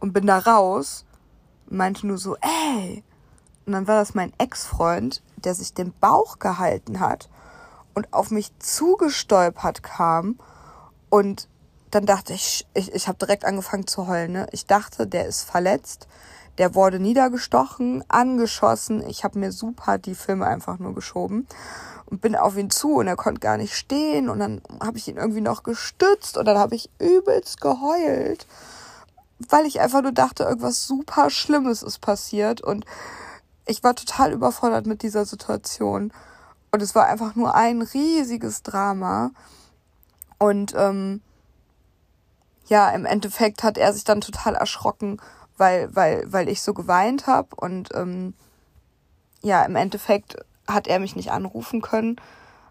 und 0.00 0.12
bin 0.12 0.26
da 0.26 0.38
raus 0.38 1.04
und 1.68 1.78
meinte 1.78 2.06
nur 2.06 2.18
so, 2.18 2.36
ey. 2.36 3.02
Und 3.66 3.72
dann 3.72 3.88
war 3.88 3.98
das 3.98 4.14
mein 4.14 4.32
Ex-Freund, 4.38 5.22
der 5.36 5.54
sich 5.54 5.74
den 5.74 5.92
Bauch 6.00 6.38
gehalten 6.38 7.00
hat 7.00 7.28
und 7.94 8.12
auf 8.12 8.30
mich 8.30 8.56
zugestolpert 8.58 9.82
kam 9.82 10.38
und 11.10 11.47
dann 11.90 12.06
dachte 12.06 12.32
ich, 12.32 12.66
ich, 12.74 12.92
ich 12.94 13.08
habe 13.08 13.18
direkt 13.18 13.44
angefangen 13.44 13.86
zu 13.86 14.06
heulen. 14.06 14.32
Ne? 14.32 14.46
Ich 14.52 14.66
dachte, 14.66 15.06
der 15.06 15.26
ist 15.26 15.42
verletzt, 15.42 16.06
der 16.58 16.74
wurde 16.74 16.98
niedergestochen, 16.98 18.04
angeschossen. 18.08 19.06
Ich 19.08 19.24
habe 19.24 19.38
mir 19.38 19.52
super 19.52 19.98
die 19.98 20.14
Filme 20.14 20.46
einfach 20.46 20.78
nur 20.78 20.94
geschoben 20.94 21.46
und 22.06 22.20
bin 22.20 22.34
auf 22.34 22.56
ihn 22.56 22.70
zu 22.70 22.96
und 22.96 23.06
er 23.06 23.16
konnte 23.16 23.40
gar 23.40 23.56
nicht 23.56 23.74
stehen 23.74 24.28
und 24.28 24.38
dann 24.38 24.62
habe 24.82 24.98
ich 24.98 25.08
ihn 25.08 25.16
irgendwie 25.16 25.40
noch 25.40 25.62
gestützt 25.62 26.36
und 26.36 26.46
dann 26.46 26.58
habe 26.58 26.74
ich 26.74 26.90
übelst 26.98 27.60
geheult, 27.60 28.46
weil 29.48 29.66
ich 29.66 29.80
einfach 29.80 30.02
nur 30.02 30.12
dachte, 30.12 30.44
irgendwas 30.44 30.86
super 30.86 31.30
Schlimmes 31.30 31.82
ist 31.82 32.00
passiert 32.00 32.60
und 32.60 32.86
ich 33.66 33.84
war 33.84 33.94
total 33.94 34.32
überfordert 34.32 34.86
mit 34.86 35.02
dieser 35.02 35.26
Situation 35.26 36.12
und 36.72 36.82
es 36.82 36.94
war 36.94 37.06
einfach 37.06 37.34
nur 37.34 37.54
ein 37.54 37.82
riesiges 37.82 38.62
Drama 38.62 39.30
und 40.38 40.74
ähm, 40.76 41.20
ja, 42.68 42.90
im 42.90 43.06
Endeffekt 43.06 43.62
hat 43.62 43.78
er 43.78 43.92
sich 43.92 44.04
dann 44.04 44.20
total 44.20 44.54
erschrocken, 44.54 45.20
weil, 45.56 45.94
weil, 45.94 46.24
weil 46.30 46.48
ich 46.48 46.62
so 46.62 46.74
geweint 46.74 47.26
habe. 47.26 47.56
Und 47.56 47.88
ähm, 47.94 48.34
ja, 49.42 49.64
im 49.64 49.74
Endeffekt 49.74 50.36
hat 50.66 50.86
er 50.86 51.00
mich 51.00 51.16
nicht 51.16 51.30
anrufen 51.30 51.80
können, 51.80 52.16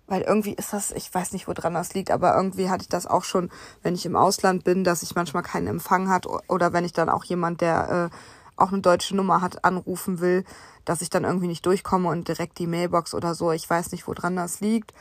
weil 0.06 0.22
irgendwie 0.22 0.54
ist 0.54 0.72
das, 0.72 0.92
ich 0.92 1.14
weiß 1.14 1.34
nicht, 1.34 1.48
woran 1.48 1.74
das 1.74 1.94
liegt, 1.94 2.12
aber 2.12 2.36
irgendwie 2.36 2.70
hatte 2.70 2.84
ich 2.84 2.90
das 2.90 3.08
auch 3.08 3.24
schon, 3.24 3.50
wenn 3.82 3.96
ich 3.96 4.06
im 4.06 4.16
Ausland 4.16 4.64
bin, 4.64 4.84
dass 4.84 5.04
ich 5.04 5.16
manchmal 5.16 5.44
keinen 5.44 5.68
Empfang 5.68 6.10
hat 6.10 6.28
oder 6.48 6.74
wenn 6.74 6.86
ich 6.86 6.94
dann 6.94 7.10
auch 7.10 7.24
jemand, 7.24 7.62
der 7.62 8.12
äh, 8.12 8.16
auch 8.56 8.72
eine 8.72 8.82
deutsche 8.82 9.16
Nummer 9.16 9.42
hat, 9.42 9.66
anrufen 9.66 10.20
will, 10.20 10.44
dass 10.86 11.02
ich 11.02 11.10
dann 11.10 11.24
irgendwie 11.24 11.48
nicht 11.48 11.66
durchkomme 11.66 12.10
und 12.10 12.28
direkt 12.28 12.60
die 12.60 12.68
Mailbox 12.68 13.14
oder 13.14 13.36
so. 13.36 13.52
Ich 13.52 13.70
weiß 13.70 13.92
nicht, 13.92 14.08
woran 14.08 14.36
das 14.36 14.62
liegt. 14.62 14.94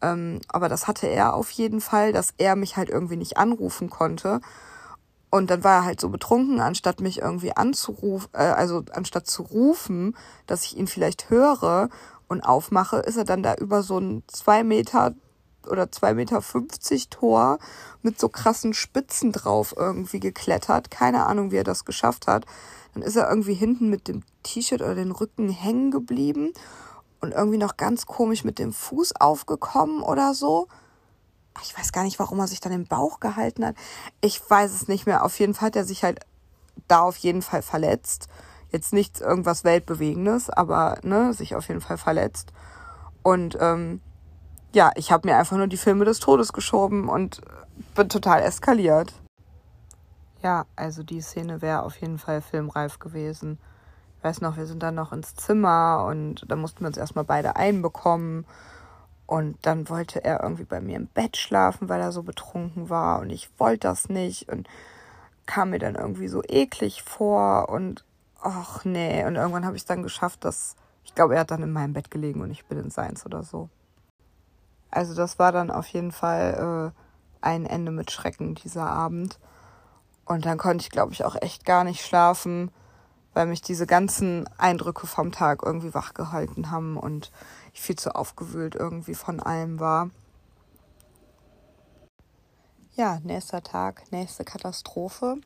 Ähm, 0.00 0.40
aber 0.48 0.68
das 0.68 0.86
hatte 0.86 1.06
er 1.06 1.34
auf 1.34 1.50
jeden 1.50 1.80
Fall, 1.80 2.12
dass 2.12 2.34
er 2.38 2.56
mich 2.56 2.76
halt 2.76 2.88
irgendwie 2.88 3.16
nicht 3.16 3.36
anrufen 3.36 3.90
konnte. 3.90 4.40
Und 5.30 5.50
dann 5.50 5.62
war 5.62 5.80
er 5.80 5.84
halt 5.84 6.00
so 6.00 6.08
betrunken, 6.08 6.60
anstatt 6.60 7.00
mich 7.00 7.18
irgendwie 7.18 7.54
anzurufen, 7.54 8.30
äh, 8.32 8.38
also 8.38 8.84
anstatt 8.92 9.26
zu 9.26 9.42
rufen, 9.42 10.16
dass 10.46 10.64
ich 10.64 10.76
ihn 10.76 10.86
vielleicht 10.86 11.28
höre 11.30 11.90
und 12.28 12.42
aufmache, 12.42 12.98
ist 12.98 13.16
er 13.16 13.24
dann 13.24 13.42
da 13.42 13.54
über 13.54 13.82
so 13.82 13.98
einen 13.98 14.22
zwei 14.28 14.64
Meter 14.64 15.14
oder 15.66 15.84
2,50 15.84 16.14
Meter 16.14 17.10
Tor 17.10 17.58
mit 18.02 18.18
so 18.18 18.28
krassen 18.28 18.72
Spitzen 18.72 19.32
drauf 19.32 19.74
irgendwie 19.76 20.20
geklettert. 20.20 20.90
Keine 20.90 21.26
Ahnung, 21.26 21.50
wie 21.50 21.56
er 21.56 21.64
das 21.64 21.84
geschafft 21.84 22.26
hat. 22.26 22.46
Dann 22.94 23.02
ist 23.02 23.16
er 23.16 23.28
irgendwie 23.28 23.54
hinten 23.54 23.90
mit 23.90 24.08
dem 24.08 24.22
T-Shirt 24.44 24.80
oder 24.80 24.94
den 24.94 25.10
Rücken 25.10 25.50
hängen 25.50 25.90
geblieben 25.90 26.52
und 27.20 27.32
irgendwie 27.32 27.58
noch 27.58 27.76
ganz 27.76 28.06
komisch 28.06 28.44
mit 28.44 28.58
dem 28.58 28.72
Fuß 28.72 29.16
aufgekommen 29.16 30.02
oder 30.02 30.34
so. 30.34 30.68
Ich 31.62 31.76
weiß 31.76 31.92
gar 31.92 32.04
nicht, 32.04 32.18
warum 32.18 32.38
er 32.38 32.46
sich 32.46 32.60
dann 32.60 32.72
im 32.72 32.86
Bauch 32.86 33.20
gehalten 33.20 33.64
hat. 33.64 33.76
Ich 34.20 34.40
weiß 34.48 34.72
es 34.72 34.88
nicht 34.88 35.06
mehr. 35.06 35.24
Auf 35.24 35.38
jeden 35.38 35.54
Fall 35.54 35.66
hat 35.66 35.76
er 35.76 35.84
sich 35.84 36.04
halt 36.04 36.20
da 36.86 37.00
auf 37.00 37.16
jeden 37.16 37.42
Fall 37.42 37.62
verletzt. 37.62 38.28
Jetzt 38.70 38.92
nichts 38.92 39.20
irgendwas 39.20 39.64
Weltbewegendes, 39.64 40.50
aber 40.50 40.98
ne, 41.02 41.32
sich 41.32 41.56
auf 41.56 41.66
jeden 41.68 41.80
Fall 41.80 41.98
verletzt. 41.98 42.52
Und 43.22 43.56
ähm, 43.60 44.00
ja, 44.72 44.92
ich 44.94 45.10
habe 45.10 45.26
mir 45.26 45.36
einfach 45.36 45.56
nur 45.56 45.66
die 45.66 45.76
Filme 45.76 46.04
des 46.04 46.20
Todes 46.20 46.52
geschoben 46.52 47.08
und 47.08 47.40
bin 47.94 48.08
total 48.08 48.42
eskaliert. 48.42 49.12
Ja, 50.42 50.66
also 50.76 51.02
die 51.02 51.20
Szene 51.20 51.62
wäre 51.62 51.82
auf 51.82 51.96
jeden 51.96 52.18
Fall 52.18 52.42
filmreif 52.42 52.98
gewesen. 52.98 53.58
Weiß 54.22 54.40
noch, 54.40 54.56
wir 54.56 54.66
sind 54.66 54.82
dann 54.82 54.96
noch 54.96 55.12
ins 55.12 55.34
Zimmer 55.36 56.04
und 56.08 56.44
da 56.48 56.56
mussten 56.56 56.80
wir 56.80 56.88
uns 56.88 56.96
erstmal 56.96 57.24
beide 57.24 57.56
einbekommen. 57.56 58.44
Und 59.26 59.58
dann 59.62 59.88
wollte 59.88 60.24
er 60.24 60.42
irgendwie 60.42 60.64
bei 60.64 60.80
mir 60.80 60.96
im 60.96 61.06
Bett 61.06 61.36
schlafen, 61.36 61.88
weil 61.88 62.00
er 62.00 62.12
so 62.12 62.22
betrunken 62.22 62.88
war. 62.88 63.20
Und 63.20 63.30
ich 63.30 63.50
wollte 63.58 63.88
das 63.88 64.08
nicht 64.08 64.48
und 64.48 64.66
kam 65.46 65.70
mir 65.70 65.78
dann 65.78 65.96
irgendwie 65.96 66.28
so 66.28 66.42
eklig 66.42 67.02
vor. 67.02 67.68
Und 67.68 68.04
ach 68.40 68.84
nee. 68.84 69.24
Und 69.24 69.36
irgendwann 69.36 69.66
habe 69.66 69.76
ich 69.76 69.82
es 69.82 69.86
dann 69.86 70.02
geschafft, 70.02 70.44
dass 70.44 70.76
ich 71.04 71.14
glaube, 71.14 71.34
er 71.34 71.40
hat 71.40 71.50
dann 71.50 71.62
in 71.62 71.72
meinem 71.72 71.92
Bett 71.92 72.10
gelegen 72.10 72.42
und 72.42 72.50
ich 72.50 72.66
bin 72.66 72.78
in 72.78 72.90
seins 72.90 73.24
oder 73.24 73.42
so. 73.42 73.68
Also 74.90 75.14
das 75.14 75.38
war 75.38 75.52
dann 75.52 75.70
auf 75.70 75.86
jeden 75.88 76.12
Fall 76.12 76.92
äh, 76.92 77.46
ein 77.46 77.66
Ende 77.66 77.92
mit 77.92 78.10
Schrecken 78.10 78.54
dieser 78.54 78.86
Abend. 78.86 79.38
Und 80.24 80.44
dann 80.44 80.58
konnte 80.58 80.82
ich, 80.82 80.90
glaube 80.90 81.12
ich, 81.12 81.24
auch 81.24 81.36
echt 81.40 81.64
gar 81.64 81.84
nicht 81.84 82.04
schlafen, 82.04 82.70
weil 83.38 83.46
mich 83.46 83.62
diese 83.62 83.86
ganzen 83.86 84.50
Eindrücke 84.58 85.06
vom 85.06 85.30
Tag 85.30 85.62
irgendwie 85.64 85.94
wachgehalten 85.94 86.72
haben 86.72 86.96
und 86.96 87.30
ich 87.72 87.80
viel 87.80 87.94
zu 87.94 88.16
aufgewühlt 88.16 88.74
irgendwie 88.74 89.14
von 89.14 89.38
allem 89.38 89.78
war. 89.78 90.10
Ja, 92.96 93.20
nächster 93.22 93.62
Tag, 93.62 94.10
nächste 94.10 94.42
Katastrophe. 94.42 95.36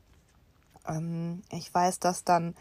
Ähm, 0.87 1.43
ich 1.51 1.71
weiß, 1.71 1.99
dass 1.99 2.23
dann 2.23 2.55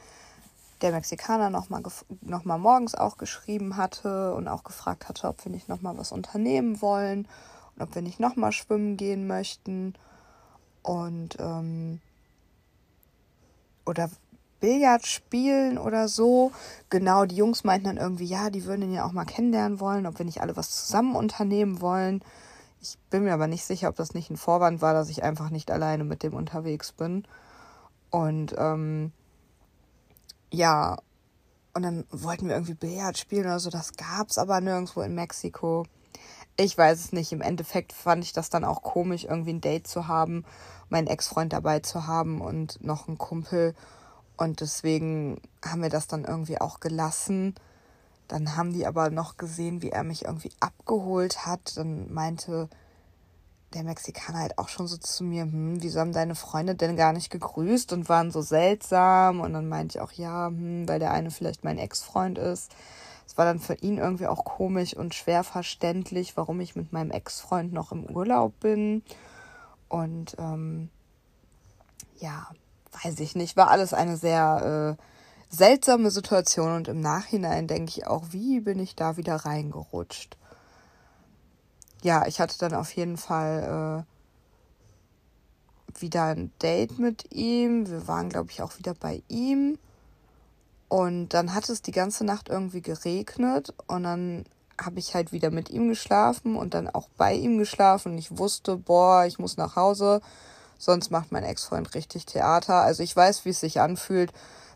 der 0.83 0.92
Mexikaner 0.92 1.49
nochmal 1.49 1.81
noch 2.21 2.45
mal 2.45 2.59
morgens 2.59 2.95
auch 2.95 3.16
geschrieben 3.16 3.79
hatte 3.79 4.35
und 4.35 4.49
auch 4.49 4.64
gefragt 4.64 5.09
hatte, 5.09 5.29
ob 5.29 5.42
wir 5.47 5.51
nicht 5.51 5.66
nochmal 5.66 5.97
was 5.97 6.12
unternehmen 6.12 6.83
wollen 6.83 7.27
und 7.75 7.83
ob 7.83 7.95
wir 7.95 8.03
nicht 8.03 8.21
nochmal 8.21 8.53
schwimmen 8.53 8.99
gehen 8.99 9.27
möchten. 9.27 9.95
Und 10.83 11.38
ähm, 11.40 12.03
oder 13.87 14.11
Billard 14.62 15.05
spielen 15.05 15.77
oder 15.77 16.07
so. 16.07 16.53
Genau, 16.88 17.27
die 17.27 17.35
Jungs 17.35 17.64
meinten 17.64 17.87
dann 17.87 17.96
irgendwie, 17.96 18.25
ja, 18.25 18.48
die 18.48 18.64
würden 18.64 18.83
ihn 18.83 18.94
ja 18.94 19.05
auch 19.05 19.12
mal 19.12 19.25
kennenlernen 19.25 19.81
wollen, 19.81 20.07
ob 20.07 20.18
wir 20.18 20.25
nicht 20.25 20.40
alle 20.40 20.57
was 20.57 20.70
zusammen 20.70 21.16
unternehmen 21.16 21.81
wollen. 21.81 22.22
Ich 22.81 22.96
bin 23.11 23.25
mir 23.25 23.35
aber 23.35 23.48
nicht 23.48 23.64
sicher, 23.64 23.88
ob 23.88 23.96
das 23.96 24.14
nicht 24.14 24.31
ein 24.31 24.37
Vorwand 24.37 24.81
war, 24.81 24.94
dass 24.94 25.09
ich 25.09 25.25
einfach 25.25 25.51
nicht 25.51 25.70
alleine 25.72 26.05
mit 26.05 26.22
dem 26.22 26.33
unterwegs 26.33 26.92
bin. 26.92 27.25
Und 28.11 28.55
ähm, 28.57 29.11
ja, 30.53 30.98
und 31.75 31.83
dann 31.83 32.05
wollten 32.11 32.46
wir 32.46 32.55
irgendwie 32.55 32.75
Billard 32.75 33.18
spielen 33.18 33.46
oder 33.46 33.59
so. 33.59 33.68
Das 33.68 33.94
gab's 33.94 34.38
aber 34.38 34.61
nirgendwo 34.61 35.01
in 35.01 35.16
Mexiko. 35.16 35.87
Ich 36.57 36.79
weiß 36.79 37.01
es 37.01 37.12
nicht. 37.12 37.33
Im 37.33 37.40
Endeffekt 37.40 37.92
fand 37.92 38.22
ich 38.22 38.33
das 38.33 38.48
dann 38.48 38.64
auch 38.64 38.83
komisch, 38.83 39.25
irgendwie 39.25 39.55
ein 39.55 39.61
Date 39.61 39.88
zu 39.88 40.07
haben, 40.07 40.44
meinen 40.88 41.09
Ex-Freund 41.09 41.53
dabei 41.53 41.81
zu 41.81 42.07
haben 42.07 42.40
und 42.40 42.85
noch 42.85 43.09
einen 43.09 43.18
Kumpel. 43.18 43.75
Und 44.42 44.61
deswegen 44.61 45.40
haben 45.64 45.83
wir 45.83 45.88
das 45.88 46.09
dann 46.09 46.24
irgendwie 46.24 46.61
auch 46.61 46.81
gelassen. 46.81 47.55
Dann 48.26 48.57
haben 48.57 48.72
die 48.72 48.88
aber 48.88 49.09
noch 49.09 49.37
gesehen, 49.37 49.83
wie 49.83 49.90
er 49.90 50.02
mich 50.02 50.24
irgendwie 50.24 50.50
abgeholt 50.59 51.46
hat. 51.46 51.76
Dann 51.76 52.12
meinte 52.12 52.68
der 53.72 53.85
Mexikaner 53.85 54.40
halt 54.40 54.59
auch 54.59 54.68
schon 54.68 54.88
so 54.88 54.96
zu 54.96 55.22
mir, 55.22 55.42
hm, 55.42 55.81
wieso 55.81 56.00
haben 56.00 56.12
deine 56.12 56.35
Freunde 56.35 56.74
denn 56.74 56.96
gar 56.96 57.12
nicht 57.12 57.31
gegrüßt 57.31 57.92
und 57.92 58.09
waren 58.09 58.33
so 58.33 58.42
seltsam? 58.42 59.38
Und 59.40 59.52
dann 59.52 59.68
meinte 59.68 59.98
ich 59.98 60.02
auch, 60.02 60.11
ja, 60.11 60.48
hm, 60.48 60.88
weil 60.88 60.98
der 60.98 61.12
eine 61.12 61.31
vielleicht 61.31 61.62
mein 61.62 61.78
Ex-Freund 61.78 62.37
ist. 62.37 62.74
Es 63.28 63.38
war 63.38 63.44
dann 63.44 63.61
für 63.61 63.74
ihn 63.74 63.98
irgendwie 63.98 64.26
auch 64.26 64.44
komisch 64.44 64.92
und 64.96 65.14
schwer 65.14 65.44
verständlich, 65.44 66.37
warum 66.37 66.59
ich 66.59 66.74
mit 66.74 66.92
meinem 66.92 67.12
Ex-Freund 67.12 67.72
noch 67.72 67.92
im 67.92 68.07
Urlaub 68.07 68.59
bin. 68.59 69.05
Und 69.88 70.35
ähm, 70.40 70.90
ja, 72.18 72.48
weiß 73.05 73.20
ich 73.20 73.35
nicht, 73.35 73.57
war 73.57 73.70
alles 73.70 73.94
eine 73.94 74.16
sehr 74.16 74.96
äh, 74.98 75.02
seltsame 75.55 76.11
Situation 76.11 76.74
und 76.74 76.88
im 76.88 77.00
Nachhinein 77.00 77.66
denke 77.66 77.90
ich 77.90 78.07
auch, 78.07 78.24
wie 78.31 78.61
bin 78.61 78.78
ich 78.78 78.94
da 78.94 79.16
wieder 79.16 79.37
reingerutscht? 79.37 80.37
Ja, 82.02 82.26
ich 82.26 82.40
hatte 82.40 82.59
dann 82.59 82.74
auf 82.74 82.92
jeden 82.92 83.16
Fall 83.16 84.05
äh, 85.96 86.00
wieder 86.00 86.24
ein 86.24 86.52
Date 86.61 86.98
mit 86.98 87.33
ihm. 87.33 87.88
Wir 87.88 88.09
waren, 88.09 88.28
glaube 88.28 88.50
ich, 88.50 88.62
auch 88.62 88.78
wieder 88.78 88.94
bei 88.94 89.22
ihm. 89.28 89.78
Und 90.88 91.31
dann 91.31 91.55
hat 91.55 91.68
es 91.68 91.81
die 91.81 91.92
ganze 91.92 92.24
Nacht 92.24 92.48
irgendwie 92.48 92.83
geregnet 92.83 93.72
und 93.87 94.02
dann 94.02 94.44
habe 94.81 94.98
ich 94.98 95.14
halt 95.14 95.33
wieder 95.33 95.50
mit 95.50 95.70
ihm 95.70 95.88
geschlafen 95.88 96.57
und 96.57 96.74
dann 96.74 96.88
auch 96.88 97.09
bei 97.16 97.35
ihm 97.35 97.59
geschlafen 97.59 98.18
ich 98.18 98.37
wusste, 98.37 98.76
boah, 98.76 99.24
ich 99.26 99.38
muss 99.38 99.57
nach 99.57 99.76
Hause 99.76 100.20
Sonst 100.85 101.12
macht 101.12 101.31
mein 101.31 101.45
Ex-Freund 101.45 101.95
richtig 101.95 102.27
Theater. 102.27 102.83
Also 102.83 103.05
ich 103.05 103.14
weiß, 103.14 103.45
wie 103.45 103.51
es 103.51 103.61
sich 103.61 103.81
anfühlt, 103.81 104.33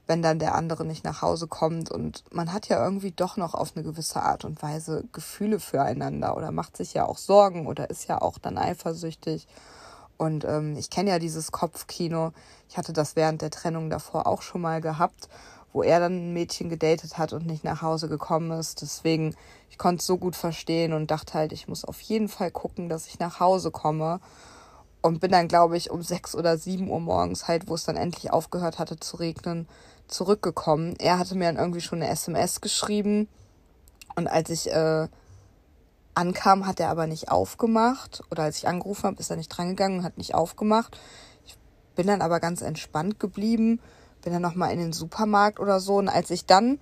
wenn 0.07 0.23
dann 0.23 0.38
der 0.38 0.55
andere 0.55 0.85
nicht 0.85 1.03
nach 1.03 1.21
Hause 1.21 1.49
kommt. 1.49 1.90
Und 1.90 2.23
man 2.31 2.53
hat 2.53 2.69
ja 2.69 2.81
irgendwie 2.81 3.11
doch 3.11 3.37
noch 3.37 3.55
auf 3.55 3.73
eine 3.75 3.85
gewisse 3.85 4.23
Art 4.23 4.45
und 4.45 4.62
Weise 4.62 5.03
Gefühle 5.11 5.59
füreinander 5.59 6.37
oder 6.37 6.53
macht 6.53 6.77
sich 6.77 6.95
ja 6.95 7.07
auch 7.07 7.19
Sorgen 7.19 7.66
oder 7.66 7.90
ist 7.90 8.07
ja 8.07 8.23
auch 8.23 8.38
dann 8.38 8.57
eifersüchtig. 8.57 9.49
Und 10.16 10.45
ähm, 10.45 10.77
ich 10.77 10.90
kenne 10.90 11.11
ja 11.11 11.19
dieses 11.19 11.51
Kopfkino. 11.51 12.33
Ich 12.69 12.79
hatte 12.79 12.92
das 12.92 13.16
während 13.16 13.42
der 13.42 13.51
Trennung 13.51 13.90
davor 13.90 14.29
auch 14.29 14.42
schon 14.42 14.61
mal 14.61 14.81
gehabt, 14.81 15.29
wo 15.73 15.83
er 15.83 15.99
dann 15.99 16.12
ein 16.12 16.33
Mädchen 16.33 16.69
gedatet 16.69 17.19
hat 17.19 17.33
und 17.33 17.47
nicht 17.47 17.64
nach 17.64 17.83
Hause 17.83 18.09
gekommen 18.09 18.53
ist. 18.53 18.81
Deswegen, 18.81 19.35
ich 19.71 19.77
konnte 19.77 20.03
es 20.03 20.07
so 20.07 20.19
gut 20.19 20.37
verstehen 20.37 20.92
und 20.92 21.11
dachte 21.11 21.35
halt, 21.35 21.51
ich 21.51 21.66
muss 21.66 21.85
auf 21.85 22.01
jeden 22.01 22.29
Fall 22.29 22.53
gucken, 22.53 22.88
dass 22.88 23.09
ich 23.09 23.19
nach 23.19 23.40
Hause 23.40 23.73
komme 23.73 24.21
und 25.07 25.21
bin 25.21 25.31
dann, 25.31 25.49
glaube 25.49 25.77
ich, 25.77 25.90
um 25.90 26.03
sechs 26.03 26.35
oder 26.35 26.59
sieben 26.59 26.90
Uhr 26.90 27.01
morgens 27.01 27.47
halt, 27.47 27.69
wo 27.69 27.75
es 27.75 27.85
dann 27.85 27.97
endlich 27.97 28.33
aufgehört 28.33 28.79
hatte 28.79 28.99
zu 28.99 29.16
regnen, 29.16 29.69
zurückgekommen. 30.09 30.97
Er 30.99 31.19
hatte 31.19 31.37
mir 31.37 31.45
dann 31.45 31.57
irgendwie 31.57 31.81
schon 31.81 32.03
eine 32.03 32.11
SMS 32.11 32.61
geschrieben 32.61 33.29
und 34.16 34.27
als 34.27 34.51
ich 34.51 34.73
äh, 34.73 35.09
ankam, 36.14 36.66
hat 36.66 36.81
er 36.81 36.90
aber 36.90 37.07
nicht 37.07 37.31
aufgemacht 37.31 38.23
oder 38.31 38.42
als 38.45 38.59
ich 38.59 38.66
angerufen 38.66 39.05
habe, 39.05 39.21
ist 39.21 39.31
er 39.31 39.37
nicht 39.37 39.49
drangegangen 39.49 39.99
und 39.99 40.05
hat 40.05 40.19
nicht 40.19 40.35
aufgemacht. 40.35 40.99
Ich 41.45 41.57
bin 41.95 42.09
dann 42.09 42.23
aber 42.23 42.40
ganz 42.40 42.61
entspannt 42.61 43.21
geblieben, 43.21 43.81
bin 44.23 44.33
dann 44.33 44.42
nochmal 44.42 44.73
in 44.73 44.81
den 44.81 44.92
Supermarkt 44.92 45.61
oder 45.61 45.79
so 45.79 45.97
und 45.99 46.09
als 46.09 46.31
ich 46.31 46.47
dann 46.47 46.81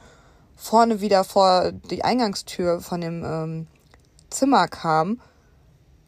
vorne 0.57 1.01
wieder 1.01 1.25
vor 1.25 1.73
die 1.73 2.05
Eingangstür 2.05 2.81
von 2.81 3.01
dem 3.03 3.23
ähm, 3.25 3.67
Zimmer 4.31 4.67
kam, 4.69 5.21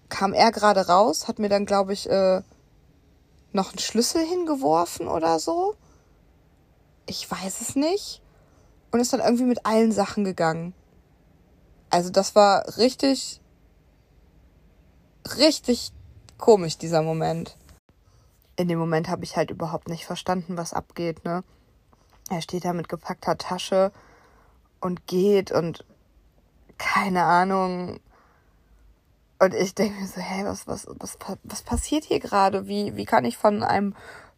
kam 0.09 0.33
er 0.33 0.53
gerade 0.53 0.87
raus, 0.87 1.29
hat 1.29 1.39
mir 1.39 1.49
dann, 1.49 1.67
glaube 1.67 1.93
ich, 1.93 2.09
äh, 2.09 2.43
noch 3.53 3.71
einen 3.71 3.79
Schlüssel 3.79 4.25
hingeworfen 4.25 5.09
oder 5.09 5.39
so. 5.39 5.75
Ich 7.07 7.31
weiß 7.31 7.61
es 7.61 7.77
nicht. 7.77 8.23
Und 8.91 9.01
ist 9.01 9.13
dann 9.13 9.21
irgendwie 9.21 9.45
mit 9.45 9.67
allen 9.67 9.93
Sachen 9.93 10.25
gegangen. 10.25 10.75
Also 11.91 12.11
das 12.11 12.35
war 12.35 12.77
richtig, 12.79 13.41
richtig 15.37 15.93
komisch, 16.39 16.79
dieser 16.79 17.03
Moment. 17.03 17.57
In 18.57 18.69
dem 18.69 18.79
Moment 18.79 19.09
habe 19.09 19.25
ich 19.25 19.37
halt 19.37 19.51
überhaupt 19.51 19.89
nicht 19.89 20.07
verstanden, 20.07 20.57
was 20.57 20.73
abgeht, 20.73 21.25
ne? 21.25 21.45
Er 22.31 22.41
steht 22.41 22.65
da 22.65 22.73
mit 22.73 22.89
gepackter 22.89 23.39
Tasche 23.39 23.93
und 24.81 25.07
geht 25.07 25.53
und 25.53 25.85
keine 26.79 27.25
Ahnung, 27.25 28.01
und 29.39 29.55
ich 29.55 29.75
denke 29.75 30.01
mir 30.01 30.07
so, 30.07 30.21
hey, 30.21 30.45
was, 30.45 30.67
was, 30.67 30.87
was, 30.99 31.19
was 31.43 31.63
passiert 31.63 32.05
hier 32.05 32.21
gerade? 32.21 32.67
Wie, 32.67 32.97
wie 32.97 33.05
kann 33.05 33.25
ich 33.25 33.37
von 33.37 33.63
einem 33.63 33.95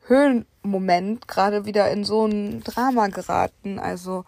Höhenmoment 0.06 1.28
gerade 1.28 1.64
wieder 1.64 1.90
in 1.90 2.04
so 2.04 2.26
ein 2.26 2.62
Drama 2.64 3.08
geraten? 3.08 3.78
Also, 3.78 4.24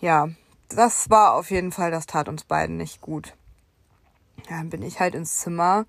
ja, 0.00 0.28
das 0.68 1.08
war 1.08 1.34
auf 1.34 1.50
jeden 1.50 1.72
Fall, 1.72 1.90
das 1.90 2.06
tat 2.06 2.28
uns 2.28 2.44
beiden 2.44 2.76
nicht 2.76 3.00
gut. 3.00 3.34
Ja, 4.50 4.58
dann 4.58 4.70
bin 4.70 4.82
ich 4.82 5.00
halt 5.00 5.14
ins 5.14 5.40
Zimmer, 5.40 5.86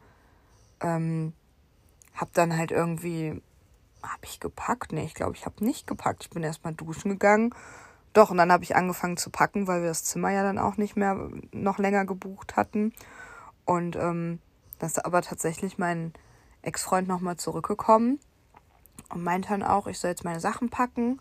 ähm, 0.79 1.33
hab 2.13 2.31
dann 2.33 2.55
halt 2.57 2.71
irgendwie, 2.71 3.41
hab 4.01 4.23
ich 4.23 4.39
gepackt? 4.39 4.93
Nee, 4.93 5.05
ich 5.05 5.15
glaube, 5.15 5.35
ich 5.35 5.45
habe 5.45 5.65
nicht 5.65 5.87
gepackt. 5.87 6.23
Ich 6.23 6.29
bin 6.29 6.43
erstmal 6.43 6.73
duschen 6.73 7.11
gegangen. 7.11 7.53
Doch, 8.13 8.31
und 8.31 8.37
dann 8.37 8.51
habe 8.51 8.63
ich 8.63 8.77
angefangen 8.77 9.17
zu 9.17 9.29
packen, 9.29 9.67
weil 9.67 9.81
wir 9.81 9.89
das 9.89 10.05
Zimmer 10.05 10.29
ja 10.29 10.43
dann 10.43 10.57
auch 10.57 10.77
nicht 10.77 10.95
mehr 10.95 11.29
noch 11.51 11.79
länger 11.79 12.05
gebucht 12.05 12.55
hatten. 12.55 12.93
Und 13.65 13.95
ähm, 13.95 14.39
da 14.79 14.87
ist 14.87 15.03
aber 15.03 15.21
tatsächlich 15.21 15.77
mein 15.77 16.13
Ex-Freund 16.61 17.07
nochmal 17.07 17.37
zurückgekommen 17.37 18.19
und 19.09 19.23
meinte 19.23 19.49
dann 19.49 19.63
auch, 19.63 19.87
ich 19.87 19.99
soll 19.99 20.11
jetzt 20.11 20.23
meine 20.23 20.39
Sachen 20.39 20.69
packen. 20.69 21.19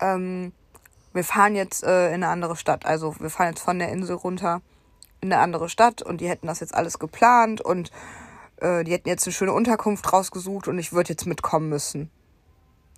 Ähm, 0.00 0.52
wir 1.12 1.24
fahren 1.24 1.54
jetzt 1.54 1.84
äh, 1.84 2.08
in 2.08 2.22
eine 2.22 2.28
andere 2.28 2.56
Stadt. 2.56 2.86
Also 2.86 3.14
wir 3.18 3.30
fahren 3.30 3.50
jetzt 3.50 3.62
von 3.62 3.78
der 3.78 3.90
Insel 3.90 4.16
runter 4.16 4.60
in 5.20 5.32
eine 5.32 5.42
andere 5.42 5.68
Stadt 5.68 6.02
und 6.02 6.20
die 6.20 6.28
hätten 6.28 6.46
das 6.46 6.60
jetzt 6.60 6.74
alles 6.74 6.98
geplant 6.98 7.60
und 7.60 7.90
äh, 8.58 8.84
die 8.84 8.92
hätten 8.92 9.08
jetzt 9.08 9.26
eine 9.26 9.32
schöne 9.32 9.52
Unterkunft 9.52 10.12
rausgesucht 10.12 10.68
und 10.68 10.78
ich 10.78 10.92
würde 10.92 11.10
jetzt 11.10 11.26
mitkommen 11.26 11.68
müssen. 11.68 12.10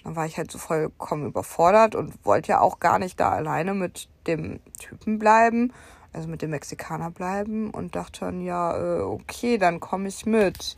Dann 0.04 0.16
war 0.16 0.26
ich 0.26 0.38
halt 0.38 0.50
so 0.50 0.58
vollkommen 0.58 1.26
überfordert 1.26 1.94
und 1.94 2.24
wollte 2.24 2.50
ja 2.50 2.60
auch 2.60 2.80
gar 2.80 2.98
nicht 2.98 3.20
da 3.20 3.30
alleine 3.30 3.74
mit 3.74 4.08
dem 4.26 4.60
Typen 4.78 5.18
bleiben, 5.18 5.72
also 6.12 6.28
mit 6.28 6.42
dem 6.42 6.50
Mexikaner 6.50 7.10
bleiben 7.10 7.70
und 7.70 7.94
dachte 7.94 8.20
dann, 8.20 8.42
ja, 8.42 8.76
äh, 8.76 9.00
okay, 9.00 9.58
dann 9.58 9.80
komme 9.80 10.08
ich 10.08 10.26
mit. 10.26 10.76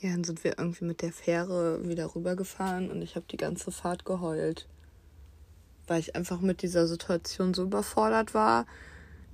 Ja, 0.00 0.10
dann 0.10 0.24
sind 0.24 0.42
wir 0.42 0.58
irgendwie 0.58 0.84
mit 0.84 1.02
der 1.02 1.12
Fähre 1.12 1.86
wieder 1.86 2.14
rübergefahren 2.14 2.90
und 2.90 3.02
ich 3.02 3.14
habe 3.14 3.26
die 3.30 3.36
ganze 3.36 3.70
Fahrt 3.70 4.04
geheult. 4.04 4.68
Weil 5.86 6.00
ich 6.00 6.16
einfach 6.16 6.40
mit 6.40 6.62
dieser 6.62 6.86
Situation 6.86 7.54
so 7.54 7.64
überfordert 7.64 8.34
war, 8.34 8.66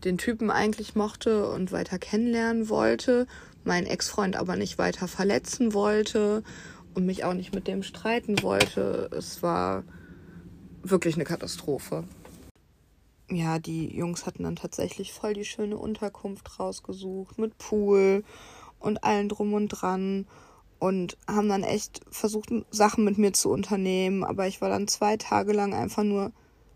den 0.04 0.18
Typen 0.18 0.50
eigentlich 0.50 0.94
mochte 0.94 1.48
und 1.50 1.72
weiter 1.72 1.98
kennenlernen 1.98 2.68
wollte, 2.68 3.26
meinen 3.64 3.86
Ex-Freund 3.86 4.36
aber 4.36 4.56
nicht 4.56 4.78
weiter 4.78 5.08
verletzen 5.08 5.72
wollte 5.72 6.42
und 6.94 7.06
mich 7.06 7.24
auch 7.24 7.34
nicht 7.34 7.54
mit 7.54 7.66
dem 7.66 7.82
streiten 7.82 8.42
wollte. 8.42 9.08
Es 9.12 9.42
war 9.42 9.84
wirklich 10.82 11.14
eine 11.14 11.24
Katastrophe. 11.24 12.04
Ja, 13.30 13.58
die 13.58 13.94
Jungs 13.94 14.24
hatten 14.24 14.44
dann 14.44 14.56
tatsächlich 14.56 15.12
voll 15.12 15.34
die 15.34 15.44
schöne 15.44 15.76
Unterkunft 15.76 16.58
rausgesucht 16.58 17.38
mit 17.38 17.58
Pool 17.58 18.24
und 18.78 19.04
allen 19.04 19.28
drum 19.28 19.52
und 19.52 19.68
dran 19.68 20.26
und 20.78 21.18
haben 21.26 21.48
dann 21.48 21.62
echt 21.62 22.00
versucht, 22.10 22.50
Sachen 22.70 23.04
mit 23.04 23.18
mir 23.18 23.32
zu 23.32 23.50
unternehmen. 23.50 24.24
Aber 24.24 24.46
ich 24.46 24.60
war 24.60 24.70
dann 24.70 24.88
zwei 24.88 25.16
Tage 25.18 25.52
lang 25.52 25.74
einfach 25.74 26.04
nur 26.04 26.32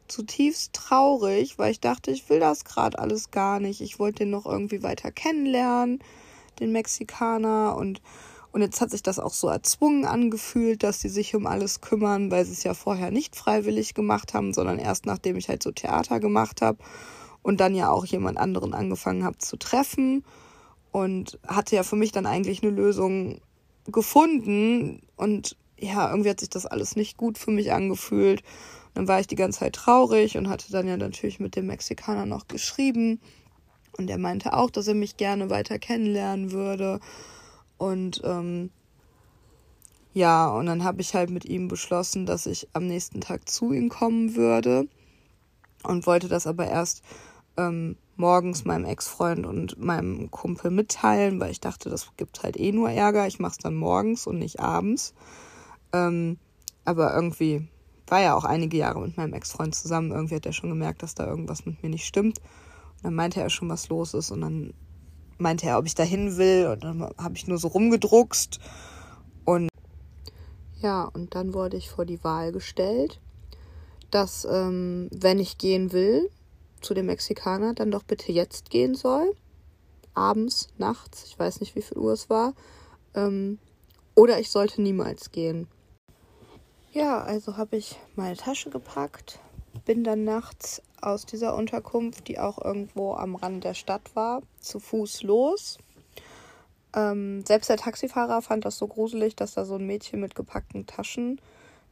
zutiefst 0.09 0.75
traurig, 0.75 1.59
weil 1.59 1.73
ich 1.73 1.81
dachte, 1.81 2.11
ich 2.11 2.29
will 2.29 2.41
das 2.41 2.65
gerade 2.65 2.99
alles 2.99 3.31
gar 3.31 3.59
nicht. 3.59 3.81
Ich 3.81 3.99
wollte 3.99 4.25
den 4.25 4.31
noch 4.31 4.45
irgendwie 4.45 4.83
weiter 4.83 5.11
kennenlernen, 5.11 6.01
den 6.61 6.73
Mexikaner. 6.73 7.77
Und, 7.77 8.03
und 8.53 8.61
jetzt 8.61 8.81
hat 8.81 8.91
sich 8.91 9.03
das 9.03 9.19
auch 9.19 9.33
so 9.33 9.49
erzwungen 9.49 10.05
angefühlt, 10.05 10.83
dass 10.83 11.01
sie 11.01 11.09
sich 11.09 11.35
um 11.35 11.47
alles 11.47 11.81
kümmern, 11.81 12.31
weil 12.31 12.45
sie 12.45 12.53
es 12.53 12.65
ja 12.65 12.75
vorher 12.75 13.11
nicht 13.11 13.35
freiwillig 13.35 13.95
gemacht 13.95 14.35
haben, 14.35 14.53
sondern 14.53 14.79
erst 14.79 15.07
nachdem 15.07 15.37
ich 15.37 15.49
halt 15.49 15.62
so 15.62 15.73
Theater 15.73 16.21
gemacht 16.21 16.61
habe 16.61 16.79
und 17.43 17.61
dann 17.61 17.75
ja 17.75 17.91
auch 17.91 18.05
jemand 18.05 18.38
anderen 18.38 18.75
angefangen 18.75 19.25
habe 19.25 19.38
zu 19.38 19.57
treffen. 19.57 20.25
Und 20.93 21.38
hatte 21.47 21.75
ja 21.75 21.85
für 21.85 21.97
mich 21.97 22.12
dann 22.12 22.27
eigentlich 22.27 22.62
eine 22.62 22.71
Lösung 22.71 23.41
gefunden 23.87 25.01
und 25.17 25.57
ja, 25.79 26.11
irgendwie 26.11 26.29
hat 26.29 26.41
sich 26.41 26.51
das 26.51 26.67
alles 26.67 26.97
nicht 26.97 27.17
gut 27.17 27.38
für 27.38 27.51
mich 27.51 27.73
angefühlt. 27.73 28.43
Dann 28.93 29.09
war 29.09 29.19
ich 29.19 29.27
die 29.27 29.37
ganze 29.37 29.61
Zeit 29.61 29.75
traurig 29.75 30.37
und 30.37 30.51
hatte 30.51 30.71
dann 30.71 30.87
ja 30.87 30.99
natürlich 30.99 31.41
mit 31.41 31.57
dem 31.57 31.67
Mexikaner 31.67 32.27
noch 32.27 32.47
geschrieben. 32.47 33.21
Und 33.97 34.11
er 34.11 34.19
meinte 34.19 34.53
auch, 34.53 34.71
dass 34.71 34.87
er 34.87 34.95
mich 34.95 35.17
gerne 35.17 35.49
weiter 35.49 35.79
kennenlernen 35.79 36.53
würde. 36.53 37.01
Und 37.83 38.21
ähm, 38.23 38.71
ja, 40.14 40.49
und 40.49 40.66
dann 40.66 40.85
habe 40.85 41.01
ich 41.01 41.14
halt 41.14 41.31
mit 41.31 41.45
ihm 41.45 41.66
beschlossen, 41.66 42.27
dass 42.27 42.47
ich 42.47 42.68
am 42.75 42.87
nächsten 42.87 43.21
Tag 43.21 43.49
zu 43.49 43.73
ihm 43.73 43.88
kommen 43.88 44.37
würde. 44.37 44.87
Und 45.83 46.07
wollte 46.07 46.29
das 46.29 46.47
aber 46.47 46.68
erst 46.68 47.03
ähm, 47.57 47.97
morgens 48.14 48.64
meinem 48.64 48.85
Ex-Freund 48.85 49.47
und 49.47 49.83
meinem 49.83 50.31
Kumpel 50.31 50.71
mitteilen, 50.71 51.40
weil 51.40 51.51
ich 51.51 51.59
dachte, 51.59 51.90
das 51.90 52.07
gibt 52.16 52.45
halt 52.45 52.57
eh 52.57 52.71
nur 52.71 52.88
Ärger. 52.88 53.27
Ich 53.27 53.40
mache 53.40 53.53
es 53.53 53.59
dann 53.59 53.75
morgens 53.75 54.29
und 54.29 54.38
nicht 54.38 54.61
abends. 54.61 55.12
Ähm, 55.92 56.38
aber 56.85 57.12
irgendwie 57.12 57.66
war 58.07 58.21
ja 58.21 58.37
auch 58.37 58.45
einige 58.45 58.77
Jahre 58.77 59.01
mit 59.01 59.16
meinem 59.16 59.33
Ex-Freund 59.33 59.75
zusammen. 59.75 60.12
Irgendwie 60.12 60.37
hat 60.37 60.47
er 60.47 60.53
schon 60.53 60.71
gemerkt, 60.71 61.03
dass 61.03 61.16
da 61.16 61.27
irgendwas 61.27 61.66
mit 61.66 61.83
mir 61.83 61.88
nicht 61.88 62.07
stimmt. 62.07 62.38
Und 62.38 63.03
dann 63.03 63.14
meinte 63.14 63.40
er 63.40 63.51
schon, 63.51 63.68
was 63.68 63.88
los 63.88 64.14
ist. 64.14 64.31
Und 64.31 64.42
dann 64.42 64.73
meinte 65.38 65.66
er, 65.66 65.79
ob 65.79 65.87
ich 65.87 65.95
da 65.95 66.03
hin 66.03 66.37
will. 66.37 66.68
Und 66.68 66.85
dann 66.85 67.03
habe 67.18 67.37
ich 67.37 67.47
nur 67.47 67.59
so 67.59 67.68
rumgedruckst. 67.68 68.61
Und 69.45 69.68
ja, 70.81 71.05
und 71.05 71.35
dann 71.35 71.55
wurde 71.55 71.77
ich 71.77 71.90
vor 71.90 72.05
die 72.05 72.23
Wahl 72.25 72.53
gestellt, 72.53 73.21
dass 74.11 74.45
ähm, 74.45 75.09
wenn 75.12 75.38
ich 75.38 75.59
gehen 75.59 75.92
will, 75.92 76.29
zu 76.81 76.95
dem 76.95 77.07
Mexikaner 77.07 77.75
dann 77.75 77.90
doch 77.90 78.03
bitte 78.03 78.33
jetzt 78.33 78.71
gehen 78.71 78.95
soll. 78.95 79.35
Abends, 80.14 80.68
nachts, 80.79 81.25
ich 81.25 81.38
weiß 81.38 81.61
nicht, 81.61 81.75
wie 81.77 81.83
viel 81.83 81.99
Uhr 81.99 82.12
es 82.12 82.29
war. 82.29 82.55
Ähm, 83.14 83.59
oder 84.14 84.38
ich 84.40 84.51
sollte 84.51 84.83
niemals 84.83 85.31
gehen. 85.31 85.68
Ja, 86.92 87.23
also 87.23 87.57
habe 87.57 87.77
ich 87.77 87.99
meine 88.16 88.37
Tasche 88.37 88.68
gepackt, 88.68 89.38
bin 89.87 90.05
dann 90.05 90.25
nachts 90.25 90.83
aus 91.03 91.27
dieser 91.27 91.55
Unterkunft, 91.55 92.29
die 92.29 92.38
auch 92.38 92.62
irgendwo 92.62 93.15
am 93.15 93.35
Rand 93.35 93.65
der 93.65 93.75
Stadt 93.75 94.15
war, 94.15 94.43
zu 94.61 94.81
Fuß 94.81 95.23
los. 95.23 95.79
Ähm, 96.95 97.45
selbst 97.47 97.71
der 97.71 97.77
Taxifahrer 97.77 98.43
fand 98.43 98.65
das 98.65 98.77
so 98.77 98.87
gruselig, 98.87 99.35
dass 99.37 99.55
da 99.55 99.65
so 99.65 99.77
ein 99.77 99.87
Mädchen 99.87 100.21
mit 100.21 100.35
gepackten 100.35 100.87
Taschen 100.87 101.41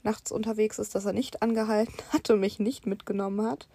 nachts 0.02 0.32
unterwegs 0.32 0.78
ist, 0.78 0.94
dass 0.94 1.04
er 1.04 1.12
nicht 1.12 1.42
angehalten 1.42 1.94
hat 2.12 2.30
und 2.30 2.40
mich 2.40 2.58
nicht 2.58 2.86
mitgenommen 2.86 3.46
hat. 3.46 3.68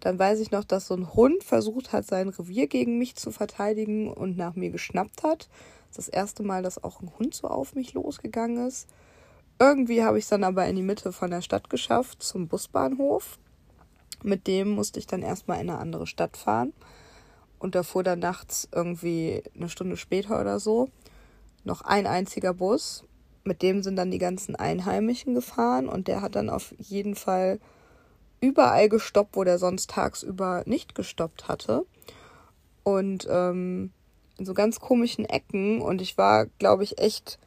Dann 0.00 0.18
weiß 0.18 0.40
ich 0.40 0.50
noch, 0.50 0.64
dass 0.64 0.88
so 0.88 0.94
ein 0.94 1.14
Hund 1.14 1.44
versucht 1.44 1.92
hat, 1.92 2.06
sein 2.06 2.28
Revier 2.28 2.66
gegen 2.66 2.98
mich 2.98 3.14
zu 3.14 3.30
verteidigen 3.30 4.12
und 4.12 4.36
nach 4.36 4.56
mir 4.56 4.70
geschnappt 4.70 5.22
hat. 5.22 5.48
Das 5.88 5.98
ist 5.98 6.08
das 6.08 6.08
erste 6.08 6.42
Mal, 6.42 6.62
dass 6.62 6.82
auch 6.82 7.00
ein 7.02 7.12
Hund 7.18 7.34
so 7.34 7.46
auf 7.46 7.74
mich 7.74 7.92
losgegangen 7.94 8.66
ist. 8.66 8.88
Irgendwie 9.60 10.02
habe 10.02 10.18
ich 10.18 10.24
es 10.24 10.30
dann 10.30 10.42
aber 10.42 10.66
in 10.66 10.74
die 10.74 10.82
Mitte 10.82 11.12
von 11.12 11.30
der 11.30 11.40
Stadt 11.40 11.70
geschafft, 11.70 12.20
zum 12.22 12.48
Busbahnhof. 12.48 13.38
Mit 14.22 14.46
dem 14.46 14.70
musste 14.70 14.98
ich 14.98 15.06
dann 15.06 15.22
erstmal 15.22 15.60
in 15.60 15.70
eine 15.70 15.78
andere 15.78 16.06
Stadt 16.06 16.36
fahren. 16.36 16.72
Und 17.58 17.74
da 17.74 17.82
fuhr 17.82 18.02
dann 18.02 18.18
nachts 18.18 18.68
irgendwie 18.72 19.42
eine 19.54 19.68
Stunde 19.68 19.96
später 19.96 20.40
oder 20.40 20.58
so 20.58 20.88
noch 21.64 21.82
ein 21.82 22.06
einziger 22.06 22.54
Bus. 22.54 23.04
Mit 23.44 23.62
dem 23.62 23.82
sind 23.82 23.96
dann 23.96 24.10
die 24.10 24.18
ganzen 24.18 24.56
Einheimischen 24.56 25.34
gefahren 25.34 25.88
und 25.88 26.08
der 26.08 26.20
hat 26.20 26.36
dann 26.36 26.50
auf 26.50 26.74
jeden 26.78 27.14
Fall 27.14 27.60
überall 28.40 28.88
gestoppt, 28.88 29.36
wo 29.36 29.44
der 29.44 29.58
sonst 29.58 29.90
tagsüber 29.90 30.62
nicht 30.66 30.94
gestoppt 30.94 31.48
hatte. 31.48 31.86
Und 32.82 33.26
ähm, 33.30 33.92
in 34.38 34.46
so 34.46 34.54
ganz 34.54 34.80
komischen 34.80 35.24
Ecken. 35.24 35.80
Und 35.80 36.00
ich 36.00 36.18
war, 36.18 36.46
glaube 36.58 36.84
ich, 36.84 36.98
echt 36.98 37.38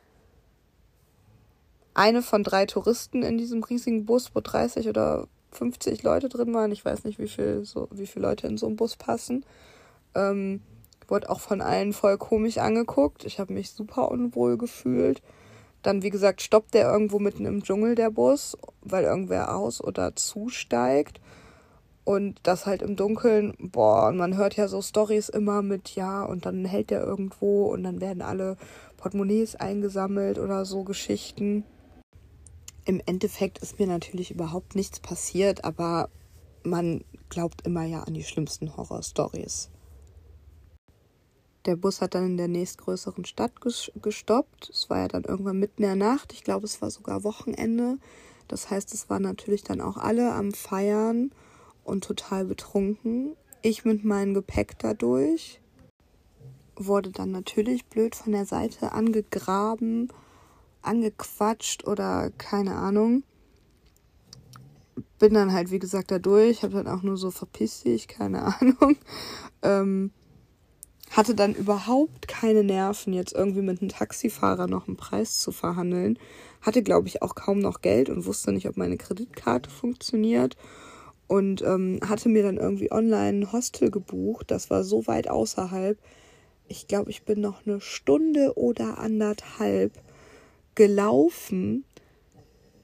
eine 1.94 2.22
von 2.22 2.44
drei 2.44 2.66
Touristen 2.66 3.24
in 3.24 3.38
diesem 3.38 3.64
riesigen 3.64 4.06
Bus, 4.06 4.32
wo 4.34 4.42
30 4.42 4.88
oder 4.88 5.28
50 5.56 6.04
Leute 6.04 6.30
drin 6.30 6.54
waren. 6.54 6.72
Ich 6.72 6.86
weiß 6.86 7.04
nicht, 7.04 7.20
wie 7.20 7.28
viel, 7.28 7.65
so, 7.65 7.88
wie 7.91 8.08
viele 8.08 8.28
Leute 8.28 8.48
in 8.48 8.58
so 8.58 8.68
einem 8.68 8.76
Bus 8.76 8.96
passen. 8.96 9.46
Ähm, 10.13 10.62
wurde 11.08 11.30
auch 11.30 11.39
von 11.39 11.62
allen 11.62 11.94
voll 11.94 12.18
komisch 12.18 12.58
angeguckt. 12.58 13.26
Ich 13.26 13.39
habe 13.39 13.54
mich 13.54 13.72
super 13.72 14.12
unwohl 14.12 14.58
gefühlt. 14.58 15.22
Dann, 15.82 16.02
wie 16.02 16.10
gesagt, 16.10 16.41
stoppt 16.41 16.74
der 16.74 16.91
irgendwo 16.91 17.20
mitten 17.20 17.46
im 17.46 17.63
Dschungel 17.63 17.96
der 17.96 18.10
Bus, 18.10 18.58
weil 18.82 19.04
irgendwer 19.04 19.56
aus- 19.56 19.84
oder 19.84 20.15
zusteigt. 20.15 21.22
Und 22.04 22.39
das 22.44 22.65
halt 22.65 22.82
im 22.82 22.96
Dunkeln, 22.96 23.56
boah, 23.60 24.08
und 24.08 24.18
man 24.18 24.38
hört 24.38 24.56
ja 24.56 24.68
so 24.68 24.82
Stories 24.82 25.30
immer 25.30 25.62
mit, 25.63 25.96
ja, 25.96 26.24
und 26.24 26.46
dann 26.46 26.63
hält 26.65 26.91
der 26.91 27.04
irgendwo 27.04 27.65
und 27.65 27.84
dann 27.84 28.00
werden 28.00 28.22
alle 28.22 28.58
Portemonnaies 28.98 29.56
eingesammelt 29.56 30.38
oder 30.38 30.65
so 30.65 30.84
Geschichten. 30.84 31.63
Im 32.86 33.02
Endeffekt 33.06 33.58
ist 33.58 33.80
mir 33.80 33.88
natürlich 33.88 34.30
überhaupt 34.30 34.76
nichts 34.76 35.00
passiert, 35.00 35.65
aber 35.65 36.10
man 36.63 37.04
glaubt 37.30 37.65
immer 37.65 37.84
ja 37.84 38.04
an 38.04 38.13
die 38.13 38.24
schlimmsten 38.24 38.78
Horrorstories. 38.78 39.71
Der 41.65 41.76
Bus 41.76 42.00
hat 42.02 42.13
dann 42.13 42.28
in 42.28 42.38
der 42.38 42.48
nächstgrößeren 42.48 43.26
Stadt 43.26 43.54
gestoppt. 43.60 44.69
Es 44.69 44.88
war 44.91 45.00
ja 45.00 45.08
dann 45.08 45.24
irgendwann 45.24 45.60
mitten 45.60 45.82
in 45.82 45.88
der 45.88 45.95
Nacht. 45.95 46.32
Ich 46.32 46.43
glaube, 46.43 46.65
es 46.65 46.80
war 46.80 46.91
sogar 46.91 47.24
Wochenende. 47.24 47.98
Das 48.48 48.69
heißt, 48.69 48.93
es 48.93 49.10
waren 49.10 49.24
natürlich 49.24 49.63
dann 49.63 49.82
auch 49.82 49.98
alle 49.98 50.34
am 50.34 50.52
Feiern 50.52 51.32
und 51.84 52.04
total 52.04 52.45
betrunken. 52.45 53.36
Ich 53.63 53.84
mit 53.84 54.06
meinem 54.06 54.36
Gepäck 54.36 54.78
dadurch. 54.78 55.60
Wurde 56.76 57.10
dann 57.10 57.32
natürlich 57.32 57.86
blöd 57.86 58.13
von 58.15 58.34
der 58.34 58.45
Seite 58.45 58.91
angegraben, 58.91 60.10
angequatscht 60.86 61.86
oder 61.88 62.32
keine 62.38 62.76
Ahnung. 62.76 63.24
Bin 65.19 65.34
dann 65.34 65.54
halt, 65.54 65.71
wie 65.71 65.80
gesagt, 65.80 66.12
da 66.12 66.19
durch. 66.19 66.63
Hab 66.63 66.71
dann 66.71 66.88
auch 66.88 67.02
nur 67.02 67.17
so 67.17 67.32
verpiss 67.32 67.84
dich, 67.84 68.08
keine 68.08 68.43
Ahnung. 68.62 68.98
Ähm, 69.62 70.12
hatte 71.12 71.36
dann 71.36 71.54
überhaupt 71.54 72.28
keine 72.28 72.63
Nerven, 72.63 73.13
jetzt 73.13 73.34
irgendwie 73.34 73.62
mit 73.62 73.82
einem 73.82 73.89
Taxifahrer 73.89 74.67
noch 74.67 74.88
einen 74.88 74.98
Preis 74.98 75.38
zu 75.38 75.52
verhandeln. 75.52 76.19
Hatte, 76.62 76.84
glaube 76.84 77.08
ich, 77.08 77.21
auch 77.21 77.36
kaum 77.36 77.60
noch 77.60 77.82
Geld 77.82 78.10
und 78.10 78.26
wusste 78.26 78.52
nicht, 78.52 78.67
ob 78.67 78.76
meine 78.78 78.98
Kreditkarte 78.98 79.69
funktioniert. 79.69 80.58
und 81.28 81.62
ähm, 81.63 82.00
hatte 82.08 82.30
mir 82.30 82.43
dann 82.43 82.58
irgendwie 82.58 82.91
online 82.91 83.39
ein 83.39 83.52
Hostel 83.52 83.89
gebucht. 83.91 84.52
Das 84.52 84.69
war 84.69 84.84
so 84.84 85.08
weit 85.08 85.28
außerhalb. 85.30 85.98
Ich 86.67 86.88
glaube, 86.88 87.10
ich 87.12 87.24
bin 87.24 87.41
noch 87.41 87.65
eine 87.65 87.82
Stunde 87.82 88.54
oder 88.58 88.98
anderthalb 88.98 89.93
gelaufen, 90.76 91.86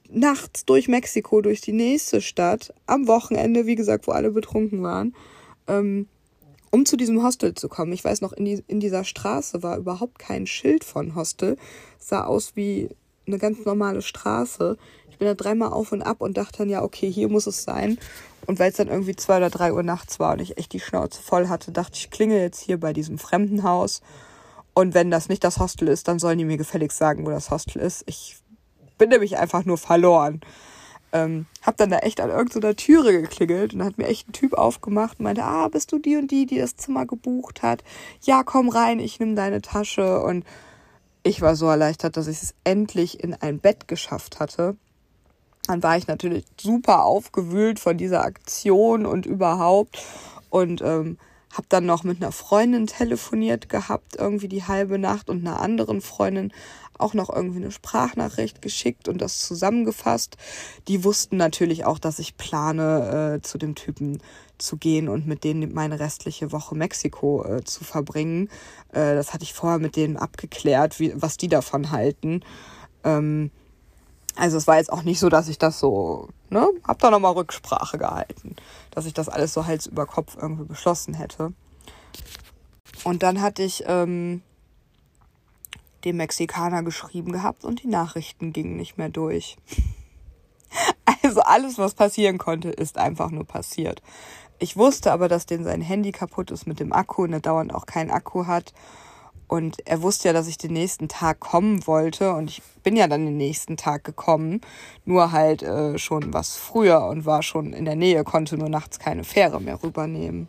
nachts 0.10 0.66
durch 0.66 0.88
Mexiko, 0.88 1.42
durch 1.42 1.62
die 1.62 1.74
nächste 1.74 2.22
Stadt, 2.22 2.74
am 2.86 3.08
Wochenende, 3.08 3.66
wie 3.66 3.76
gesagt, 3.76 4.08
wo 4.08 4.12
alle 4.12 4.32
betrunken 4.32 4.84
waren, 4.84 5.16
ähm, 5.68 6.08
um 6.72 6.86
zu 6.86 6.98
diesem 6.98 7.24
Hostel 7.24 7.54
zu 7.54 7.70
kommen. 7.70 7.92
Ich 7.92 8.04
weiß 8.04 8.22
noch, 8.22 8.34
in, 8.34 8.46
die, 8.46 8.64
in 8.68 8.80
dieser 8.80 9.04
Straße 9.04 9.62
war 9.64 9.78
überhaupt 9.78 10.20
kein 10.20 10.48
Schild 10.48 10.84
von 10.84 11.16
Hostel. 11.16 11.58
Es 12.00 12.10
sah 12.10 12.24
aus 12.24 12.56
wie 12.56 12.90
eine 13.28 13.38
ganz 13.38 13.66
normale 13.66 14.02
Straße. 14.02 14.78
Ich 15.10 15.18
bin 15.18 15.28
da 15.28 15.34
dreimal 15.34 15.72
auf 15.72 15.92
und 15.92 16.02
ab 16.02 16.22
und 16.22 16.38
dachte 16.38 16.60
dann, 16.60 16.70
ja, 16.70 16.82
okay, 16.82 17.12
hier 17.12 17.30
muss 17.30 17.48
es 17.48 17.64
sein. 17.64 17.98
Und 18.48 18.60
weil 18.60 18.72
es 18.72 18.78
dann 18.78 18.88
irgendwie 18.88 19.16
zwei 19.16 19.38
oder 19.38 19.50
drei 19.50 19.74
Uhr 19.74 19.84
nachts 19.84 20.20
war 20.20 20.34
und 20.34 20.42
ich 20.42 20.58
echt 20.58 20.74
die 20.74 20.80
Schnauze 20.80 21.22
voll 21.22 21.48
hatte, 21.48 21.72
dachte 21.72 21.96
ich, 21.96 22.10
klingel 22.10 22.40
jetzt 22.40 22.62
hier 22.62 22.80
bei 22.80 22.94
diesem 22.94 23.18
Fremdenhaus. 23.18 24.02
Und 24.74 24.94
wenn 24.94 25.12
das 25.12 25.30
nicht 25.30 25.44
das 25.44 25.60
Hostel 25.60 25.88
ist, 25.88 26.08
dann 26.08 26.20
sollen 26.20 26.38
die 26.38 26.46
mir 26.46 26.58
gefälligst 26.58 26.98
sagen, 26.98 27.26
wo 27.26 27.30
das 27.30 27.52
Hostel 27.52 27.82
ist. 27.82 28.04
Ich 28.06 28.38
bin 28.98 29.10
nämlich 29.10 29.38
einfach 29.38 29.66
nur 29.66 29.78
verloren. 29.78 30.42
Ähm, 31.14 31.46
hab 31.62 31.76
dann 31.76 31.90
da 31.90 31.98
echt 31.98 32.22
an 32.22 32.30
irgendeiner 32.30 32.76
Türe 32.76 33.12
geklingelt 33.22 33.74
und 33.74 33.84
hat 33.84 33.98
mir 33.98 34.08
echt 34.08 34.30
ein 34.30 34.34
Typ 34.34 34.54
aufgemacht 34.54 35.20
und 35.20 35.24
meinte, 35.24 35.44
ah, 35.44 35.68
bist 35.68 35.92
du 35.92 36.00
die 36.00 36.16
und 36.16 36.32
die, 36.32 36.46
die 36.46 36.58
das 36.58 36.78
Zimmer 36.78 37.06
gebucht 37.06 37.64
hat? 37.64 37.84
Ja, 38.22 38.44
komm 38.44 38.70
rein, 38.70 39.00
ich 39.00 39.20
nehme 39.20 39.36
deine 39.36 39.62
Tasche. 39.62 40.22
Und 40.22 40.46
ich 41.24 41.42
war 41.42 41.56
so 41.56 41.68
erleichtert, 41.68 42.16
dass 42.16 42.28
ich 42.28 42.42
es 42.42 42.56
endlich 42.64 43.22
in 43.22 43.34
ein 43.34 43.60
Bett 43.60 43.90
geschafft 43.90 44.40
hatte. 44.40 44.78
Dann 45.68 45.84
war 45.84 45.98
ich 45.98 46.08
natürlich 46.08 46.46
super 46.60 47.04
aufgewühlt 47.04 47.80
von 47.80 47.98
dieser 47.98 48.24
Aktion 48.24 49.06
und 49.06 49.26
überhaupt. 49.26 50.02
Und 50.50 50.82
ähm, 50.82 51.18
habe 51.54 51.68
dann 51.70 51.86
noch 51.86 52.04
mit 52.04 52.22
einer 52.22 52.32
Freundin 52.32 52.88
telefoniert 52.88 53.70
gehabt, 53.70 54.16
irgendwie 54.18 54.48
die 54.48 54.64
halbe 54.64 54.98
Nacht 54.98 55.30
und 55.30 55.46
einer 55.46 55.62
anderen 55.62 56.02
Freundin 56.02 56.54
auch 56.98 57.14
noch 57.14 57.30
irgendwie 57.30 57.58
eine 57.58 57.72
Sprachnachricht 57.72 58.62
geschickt 58.62 59.08
und 59.08 59.20
das 59.20 59.40
zusammengefasst. 59.40 60.38
Die 60.88 61.04
wussten 61.04 61.38
natürlich 61.38 61.86
auch, 61.86 62.00
dass 62.00 62.20
ich 62.20 62.38
plane, 62.38 63.38
äh, 63.38 63.42
zu 63.42 63.58
dem 63.58 63.76
Typen 63.76 64.22
zu 64.58 64.78
gehen 64.78 65.10
und 65.10 65.28
mit 65.28 65.44
denen 65.44 65.74
meine 65.74 66.00
restliche 66.00 66.52
Woche 66.52 66.76
Mexiko 66.76 67.44
äh, 67.44 67.64
zu 67.64 67.84
verbringen. 67.84 68.50
Äh, 68.94 69.16
das 69.16 69.34
hatte 69.34 69.44
ich 69.44 69.54
vorher 69.54 69.80
mit 69.80 69.96
denen 69.96 70.18
abgeklärt, 70.18 71.00
wie, 71.00 71.14
was 71.16 71.38
die 71.38 71.48
davon 71.48 71.92
halten. 71.92 72.42
Ähm, 73.04 73.50
also 74.36 74.58
es 74.58 74.68
war 74.68 74.78
jetzt 74.78 74.94
auch 74.94 75.04
nicht 75.04 75.20
so, 75.20 75.30
dass 75.30 75.48
ich 75.48 75.58
das 75.58 75.80
so, 75.80 76.30
ne, 76.52 76.70
hab 76.84 77.00
da 77.00 77.10
nochmal 77.10 77.34
Rücksprache 77.34 77.98
gehalten, 77.98 78.56
dass 78.92 79.06
ich 79.06 79.14
das 79.14 79.30
alles 79.30 79.54
so 79.54 79.66
Hals 79.66 79.88
über 79.88 80.06
Kopf 80.06 80.38
irgendwie 80.40 80.66
beschlossen 80.66 81.14
hätte. 81.14 81.54
Und 83.04 83.24
dann 83.24 83.42
hatte 83.42 83.64
ich 83.64 83.84
ähm, 83.88 84.44
dem 86.04 86.18
Mexikaner 86.18 86.84
geschrieben 86.84 87.32
gehabt 87.32 87.64
und 87.64 87.82
die 87.84 87.88
Nachrichten 87.88 88.54
gingen 88.54 88.76
nicht 88.76 88.98
mehr 88.98 89.10
durch. 89.10 89.58
Also 91.24 91.42
alles, 91.42 91.78
was 91.78 91.94
passieren 91.94 92.38
konnte, 92.38 92.70
ist 92.70 92.98
einfach 92.98 93.30
nur 93.30 93.46
passiert. 93.46 94.02
Ich 94.58 94.78
wusste 94.78 95.12
aber, 95.12 95.28
dass 95.28 95.46
den 95.46 95.64
sein 95.64 95.82
Handy 95.82 96.12
kaputt 96.12 96.50
ist 96.50 96.66
mit 96.66 96.80
dem 96.80 96.94
Akku 96.94 97.24
und 97.24 97.34
er 97.34 97.42
dauernd 97.42 97.76
auch 97.76 97.86
keinen 97.86 98.10
Akku 98.10 98.48
hat. 98.48 98.74
Und 99.52 99.86
er 99.86 100.02
wusste 100.02 100.30
ja, 100.30 100.34
dass 100.34 100.48
ich 100.48 100.58
den 100.58 100.72
nächsten 100.72 101.10
Tag 101.10 101.42
kommen 101.42 101.86
wollte. 101.86 102.34
Und 102.34 102.50
ich 102.50 102.62
bin 102.84 102.96
ja 102.96 103.08
dann 103.08 103.26
den 103.26 103.36
nächsten 103.36 103.76
Tag 103.76 104.06
gekommen. 104.06 104.62
Nur 105.04 105.34
halt 105.34 105.62
äh, 105.62 105.98
schon 105.98 106.34
was 106.34 106.56
früher 106.56 107.06
und 107.06 107.26
war 107.26 107.44
schon 107.44 107.74
in 107.74 107.84
der 107.84 107.98
Nähe, 107.98 108.24
konnte 108.24 108.58
nur 108.58 108.70
nachts 108.70 108.98
keine 108.98 109.26
Fähre 109.26 109.60
mehr 109.60 109.84
rübernehmen. 109.84 110.48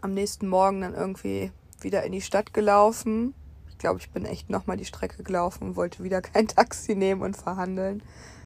Am 0.00 0.14
nächsten 0.14 0.48
Morgen 0.48 0.82
dann 0.82 0.94
irgendwie 0.94 1.50
wieder 1.80 2.04
in 2.04 2.12
die 2.12 2.20
Stadt 2.20 2.54
gelaufen 2.54 3.34
glaube, 3.82 4.00
ich 4.00 4.10
bin 4.10 4.24
echt 4.24 4.48
nochmal 4.48 4.78
die 4.78 4.84
Strecke 4.86 5.22
gelaufen 5.22 5.64
und 5.64 5.76
wollte 5.76 6.02
wieder 6.02 6.22
kein 6.22 6.48
Taxi 6.56 6.94
nehmen 6.94 7.20
und 7.20 7.36
verhandeln. 7.36 8.02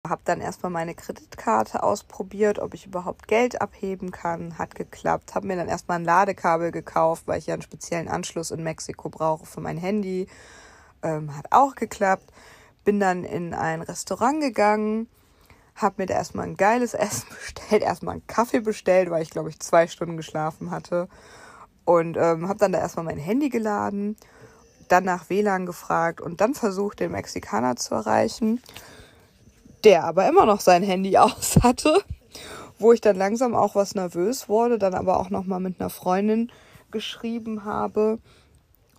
Habe 0.08 0.22
dann 0.24 0.40
erstmal 0.40 0.70
meine 0.70 0.94
Kreditkarte 0.94 1.82
ausprobiert, 1.82 2.58
ob 2.58 2.74
ich 2.74 2.86
überhaupt 2.86 3.28
Geld 3.28 3.60
abheben 3.60 4.10
kann. 4.10 4.58
Hat 4.58 4.74
geklappt. 4.74 5.34
Habe 5.34 5.46
mir 5.46 5.56
dann 5.56 5.68
erstmal 5.68 5.98
ein 5.98 6.04
Ladekabel 6.04 6.72
gekauft, 6.72 7.24
weil 7.26 7.38
ich 7.38 7.46
ja 7.46 7.54
einen 7.54 7.62
speziellen 7.62 8.08
Anschluss 8.08 8.50
in 8.50 8.62
Mexiko 8.62 9.08
brauche 9.08 9.46
für 9.46 9.60
mein 9.60 9.78
Handy. 9.78 10.26
Ähm, 11.02 11.36
hat 11.36 11.46
auch 11.50 11.74
geklappt. 11.74 12.32
Bin 12.84 13.00
dann 13.00 13.24
in 13.24 13.54
ein 13.54 13.82
Restaurant 13.82 14.40
gegangen, 14.40 15.08
habe 15.74 15.96
mir 15.98 16.06
da 16.06 16.14
erstmal 16.14 16.46
ein 16.46 16.56
geiles 16.56 16.94
Essen 16.94 17.28
bestellt, 17.28 17.82
erstmal 17.82 18.14
einen 18.14 18.26
Kaffee 18.26 18.60
bestellt, 18.60 19.10
weil 19.10 19.22
ich 19.22 19.30
glaube 19.30 19.50
ich 19.50 19.60
zwei 19.60 19.86
Stunden 19.86 20.16
geschlafen 20.16 20.70
hatte. 20.70 21.08
Und 21.84 22.16
ähm, 22.16 22.48
habe 22.48 22.58
dann 22.58 22.72
da 22.72 22.78
erstmal 22.78 23.04
mein 23.04 23.18
Handy 23.18 23.48
geladen 23.48 24.16
dann 24.88 25.04
nach 25.04 25.28
WLAN 25.28 25.66
gefragt 25.66 26.20
und 26.20 26.40
dann 26.40 26.54
versucht, 26.54 27.00
den 27.00 27.12
Mexikaner 27.12 27.76
zu 27.76 27.94
erreichen, 27.94 28.62
der 29.84 30.04
aber 30.04 30.28
immer 30.28 30.46
noch 30.46 30.60
sein 30.60 30.82
Handy 30.82 31.16
aus 31.18 31.58
hatte, 31.62 32.02
wo 32.78 32.92
ich 32.92 33.00
dann 33.00 33.16
langsam 33.16 33.54
auch 33.54 33.74
was 33.74 33.94
nervös 33.94 34.48
wurde, 34.48 34.78
dann 34.78 34.94
aber 34.94 35.18
auch 35.18 35.30
nochmal 35.30 35.60
mit 35.60 35.80
einer 35.80 35.90
Freundin 35.90 36.52
geschrieben 36.90 37.64
habe 37.64 38.18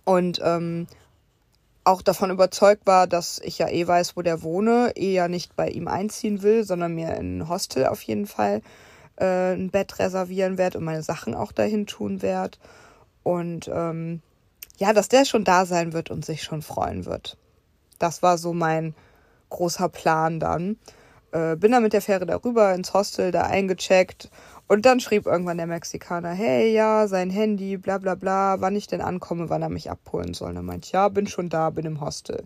und 0.04 0.40
ähm, 0.42 0.86
auch 1.84 2.02
davon 2.02 2.30
überzeugt 2.30 2.86
war, 2.86 3.06
dass 3.06 3.38
ich 3.38 3.58
ja 3.58 3.68
eh 3.68 3.86
weiß, 3.86 4.16
wo 4.16 4.22
der 4.22 4.42
wohne, 4.42 4.92
eh 4.94 5.14
ja 5.14 5.26
nicht 5.26 5.56
bei 5.56 5.68
ihm 5.70 5.88
einziehen 5.88 6.42
will, 6.42 6.64
sondern 6.64 6.94
mir 6.94 7.14
in 7.14 7.38
ein 7.38 7.48
Hostel 7.48 7.86
auf 7.86 8.02
jeden 8.02 8.26
Fall 8.26 8.60
äh, 9.16 9.54
ein 9.54 9.70
Bett 9.70 9.98
reservieren 9.98 10.58
werde 10.58 10.78
und 10.78 10.84
meine 10.84 11.02
Sachen 11.02 11.34
auch 11.34 11.50
dahin 11.50 11.86
tun 11.86 12.20
werde. 12.20 12.58
Und 13.22 13.70
ähm, 13.72 14.20
ja, 14.76 14.92
dass 14.92 15.08
der 15.08 15.24
schon 15.24 15.44
da 15.44 15.64
sein 15.64 15.94
wird 15.94 16.10
und 16.10 16.24
sich 16.24 16.42
schon 16.42 16.60
freuen 16.60 17.06
wird. 17.06 17.38
Das 17.98 18.22
war 18.22 18.36
so 18.36 18.52
mein 18.52 18.94
großer 19.48 19.88
Plan 19.88 20.40
dann. 20.40 20.78
Äh, 21.32 21.56
bin 21.56 21.72
dann 21.72 21.82
mit 21.82 21.92
der 21.92 22.02
Fähre 22.02 22.26
darüber 22.26 22.74
ins 22.74 22.94
Hostel, 22.94 23.30
da 23.30 23.42
eingecheckt 23.42 24.30
und 24.66 24.84
dann 24.84 25.00
schrieb 25.00 25.26
irgendwann 25.26 25.56
der 25.56 25.66
Mexikaner, 25.66 26.30
hey, 26.30 26.72
ja, 26.72 27.08
sein 27.08 27.30
Handy, 27.30 27.76
bla 27.78 27.98
bla 27.98 28.14
bla, 28.14 28.60
wann 28.60 28.76
ich 28.76 28.86
denn 28.86 29.00
ankomme, 29.00 29.48
wann 29.48 29.62
er 29.62 29.70
mich 29.70 29.90
abholen 29.90 30.34
soll. 30.34 30.50
Und 30.50 30.54
dann 30.56 30.66
meinte 30.66 30.86
ich, 30.86 30.92
ja, 30.92 31.08
bin 31.08 31.26
schon 31.26 31.48
da, 31.48 31.70
bin 31.70 31.86
im 31.86 32.00
Hostel. 32.00 32.44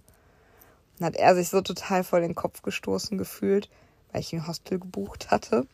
Dann 0.98 1.06
hat 1.06 1.16
er 1.16 1.34
sich 1.34 1.48
so 1.48 1.60
total 1.60 2.04
vor 2.04 2.20
den 2.20 2.36
Kopf 2.36 2.62
gestoßen 2.62 3.18
gefühlt, 3.18 3.68
weil 4.12 4.20
ich 4.20 4.32
ein 4.32 4.46
Hostel 4.46 4.78
gebucht 4.78 5.32
hatte. 5.32 5.66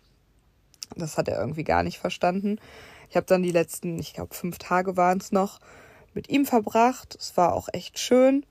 Das 0.96 1.18
hat 1.18 1.28
er 1.28 1.38
irgendwie 1.38 1.64
gar 1.64 1.82
nicht 1.82 1.98
verstanden. 1.98 2.58
Ich 3.10 3.16
habe 3.16 3.26
dann 3.26 3.42
die 3.42 3.52
letzten, 3.52 3.98
ich 3.98 4.14
glaube, 4.14 4.34
fünf 4.34 4.56
Tage 4.56 4.96
waren 4.96 5.18
es 5.18 5.32
noch, 5.32 5.60
mit 6.14 6.30
ihm 6.30 6.46
verbracht. 6.46 7.14
Es 7.18 7.36
war 7.36 7.52
auch 7.52 7.68
echt 7.72 7.98
schön. 7.98 8.46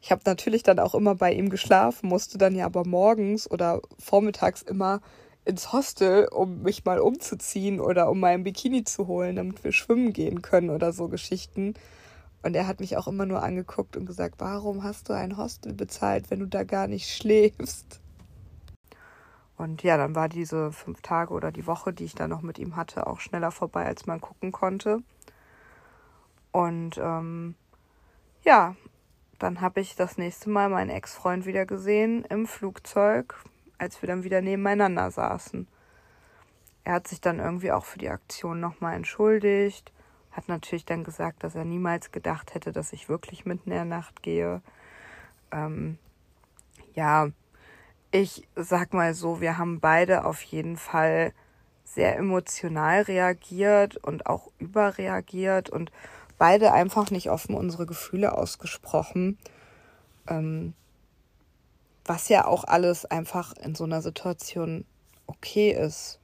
Ich 0.00 0.10
habe 0.10 0.22
natürlich 0.24 0.62
dann 0.62 0.78
auch 0.78 0.94
immer 0.94 1.14
bei 1.14 1.32
ihm 1.32 1.50
geschlafen, 1.50 2.08
musste 2.08 2.38
dann 2.38 2.54
ja 2.54 2.66
aber 2.66 2.86
morgens 2.86 3.50
oder 3.50 3.82
vormittags 3.98 4.62
immer 4.62 5.00
ins 5.44 5.72
Hostel, 5.72 6.28
um 6.28 6.62
mich 6.62 6.84
mal 6.84 7.00
umzuziehen 7.00 7.80
oder 7.80 8.10
um 8.10 8.20
meinen 8.20 8.44
Bikini 8.44 8.84
zu 8.84 9.06
holen, 9.06 9.36
damit 9.36 9.62
wir 9.64 9.72
schwimmen 9.72 10.12
gehen 10.12 10.42
können 10.42 10.70
oder 10.70 10.92
so 10.92 11.08
Geschichten. 11.08 11.74
Und 12.42 12.56
er 12.56 12.66
hat 12.66 12.80
mich 12.80 12.96
auch 12.96 13.08
immer 13.08 13.26
nur 13.26 13.42
angeguckt 13.42 13.96
und 13.96 14.06
gesagt, 14.06 14.36
warum 14.38 14.82
hast 14.82 15.08
du 15.08 15.12
ein 15.12 15.36
Hostel 15.36 15.74
bezahlt, 15.74 16.30
wenn 16.30 16.40
du 16.40 16.46
da 16.46 16.64
gar 16.64 16.86
nicht 16.86 17.08
schläfst? 17.10 18.00
Und 19.58 19.82
ja, 19.82 19.98
dann 19.98 20.14
war 20.14 20.30
diese 20.30 20.72
fünf 20.72 21.02
Tage 21.02 21.34
oder 21.34 21.52
die 21.52 21.66
Woche, 21.66 21.92
die 21.92 22.04
ich 22.04 22.14
da 22.14 22.26
noch 22.26 22.40
mit 22.40 22.58
ihm 22.58 22.76
hatte, 22.76 23.06
auch 23.06 23.20
schneller 23.20 23.50
vorbei, 23.50 23.84
als 23.84 24.06
man 24.06 24.18
gucken 24.18 24.52
konnte. 24.52 25.02
Und 26.50 26.96
ähm, 26.96 27.54
ja, 28.42 28.74
dann 29.40 29.60
habe 29.60 29.80
ich 29.80 29.96
das 29.96 30.18
nächste 30.18 30.50
Mal 30.50 30.68
meinen 30.68 30.90
Ex-Freund 30.90 31.46
wieder 31.46 31.66
gesehen 31.66 32.24
im 32.26 32.46
Flugzeug, 32.46 33.42
als 33.78 34.00
wir 34.02 34.06
dann 34.06 34.22
wieder 34.22 34.42
nebeneinander 34.42 35.10
saßen. 35.10 35.66
Er 36.84 36.94
hat 36.94 37.08
sich 37.08 37.20
dann 37.20 37.38
irgendwie 37.38 37.72
auch 37.72 37.84
für 37.84 37.98
die 37.98 38.10
Aktion 38.10 38.60
nochmal 38.60 38.94
entschuldigt, 38.94 39.92
hat 40.30 40.48
natürlich 40.48 40.84
dann 40.84 41.04
gesagt, 41.04 41.42
dass 41.42 41.54
er 41.54 41.64
niemals 41.64 42.12
gedacht 42.12 42.54
hätte, 42.54 42.70
dass 42.70 42.92
ich 42.92 43.08
wirklich 43.08 43.46
mitten 43.46 43.70
in 43.70 43.76
der 43.76 43.84
Nacht 43.84 44.22
gehe. 44.22 44.60
Ähm, 45.50 45.98
ja, 46.94 47.30
ich 48.10 48.46
sag 48.56 48.92
mal 48.92 49.14
so, 49.14 49.40
wir 49.40 49.56
haben 49.56 49.80
beide 49.80 50.24
auf 50.24 50.42
jeden 50.42 50.76
Fall 50.76 51.32
sehr 51.84 52.16
emotional 52.16 53.02
reagiert 53.02 53.96
und 53.96 54.26
auch 54.26 54.50
überreagiert 54.58 55.70
und 55.70 55.90
beide 56.40 56.72
einfach 56.72 57.10
nicht 57.10 57.30
offen 57.30 57.54
unsere 57.54 57.84
Gefühle 57.84 58.36
ausgesprochen. 58.36 59.38
Ähm, 60.26 60.72
was 62.06 62.30
ja 62.30 62.46
auch 62.46 62.64
alles 62.64 63.04
einfach 63.04 63.52
in 63.58 63.74
so 63.74 63.84
einer 63.84 64.00
Situation 64.00 64.86
okay 65.26 65.70
ist. 65.70 66.18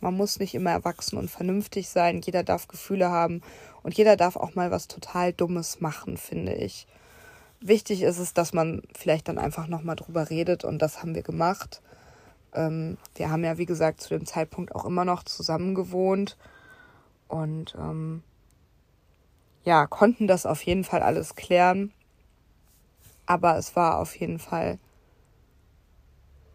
Man 0.00 0.14
muss 0.14 0.38
nicht 0.38 0.54
immer 0.54 0.70
erwachsen 0.70 1.18
und 1.18 1.28
vernünftig 1.28 1.88
sein. 1.88 2.22
Jeder 2.22 2.44
darf 2.44 2.68
Gefühle 2.68 3.10
haben 3.10 3.42
und 3.82 3.94
jeder 3.94 4.16
darf 4.16 4.36
auch 4.36 4.54
mal 4.54 4.70
was 4.70 4.86
total 4.86 5.32
Dummes 5.32 5.80
machen, 5.80 6.16
finde 6.16 6.54
ich. 6.54 6.86
Wichtig 7.60 8.02
ist 8.02 8.18
es, 8.18 8.32
dass 8.34 8.52
man 8.52 8.82
vielleicht 8.96 9.26
dann 9.26 9.38
einfach 9.38 9.66
nochmal 9.66 9.96
drüber 9.96 10.30
redet 10.30 10.64
und 10.64 10.78
das 10.78 11.02
haben 11.02 11.16
wir 11.16 11.22
gemacht. 11.22 11.82
Ähm, 12.54 12.96
wir 13.16 13.28
haben 13.28 13.42
ja, 13.42 13.58
wie 13.58 13.66
gesagt, 13.66 14.00
zu 14.00 14.10
dem 14.10 14.24
Zeitpunkt 14.24 14.72
auch 14.72 14.84
immer 14.84 15.04
noch 15.04 15.24
zusammen 15.24 15.74
gewohnt 15.74 16.36
und 17.26 17.74
ähm, 17.76 18.22
ja, 19.68 19.86
konnten 19.86 20.26
das 20.26 20.46
auf 20.46 20.62
jeden 20.62 20.82
Fall 20.82 21.02
alles 21.02 21.34
klären. 21.34 21.92
Aber 23.26 23.58
es 23.58 23.76
war 23.76 23.98
auf 23.98 24.16
jeden 24.16 24.38
Fall 24.38 24.78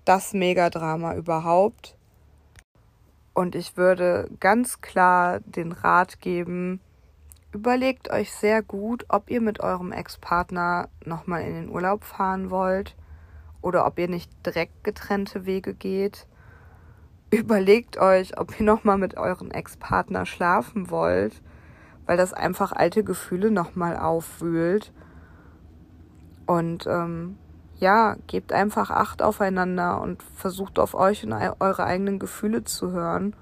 das 0.03 0.33
Megadrama 0.33 1.13
überhaupt. 1.13 1.95
Und 3.35 3.53
ich 3.53 3.77
würde 3.77 4.31
ganz 4.39 4.81
klar 4.81 5.41
den 5.41 5.73
Rat 5.73 6.21
geben, 6.21 6.79
überlegt 7.51 8.09
euch 8.09 8.33
sehr 8.33 8.63
gut, 8.63 9.05
ob 9.09 9.29
ihr 9.29 9.41
mit 9.41 9.59
eurem 9.59 9.91
Ex-Partner 9.91 10.89
nochmal 11.05 11.43
in 11.43 11.53
den 11.53 11.69
Urlaub 11.69 12.03
fahren 12.03 12.49
wollt 12.49 12.95
oder 13.61 13.85
ob 13.85 13.99
ihr 13.99 14.07
nicht 14.07 14.31
direkt 14.43 14.83
getrennte 14.83 15.45
Wege 15.45 15.75
geht. 15.75 16.25
Überlegt 17.29 17.97
euch, 17.97 18.39
ob 18.39 18.59
ihr 18.59 18.65
nochmal 18.65 18.97
mit 18.97 19.17
eurem 19.17 19.51
Ex-Partner 19.51 20.25
schlafen 20.25 20.89
wollt, 20.89 21.43
weil 22.05 22.17
das 22.17 22.33
einfach 22.33 22.71
alte 22.71 23.03
Gefühle 23.03 23.51
nochmal 23.51 23.97
aufwühlt. 23.97 24.91
Und 26.45 26.85
ähm, 26.87 27.37
ja, 27.77 28.15
gebt 28.27 28.53
einfach 28.53 28.89
Acht 28.89 29.21
aufeinander 29.21 30.01
und 30.01 30.23
versucht 30.23 30.79
auf 30.79 30.93
euch 30.93 31.23
und 31.23 31.33
eure 31.33 31.83
eigenen 31.83 32.19
Gefühle 32.19 32.63
zu 32.63 32.91
hören 32.91 33.35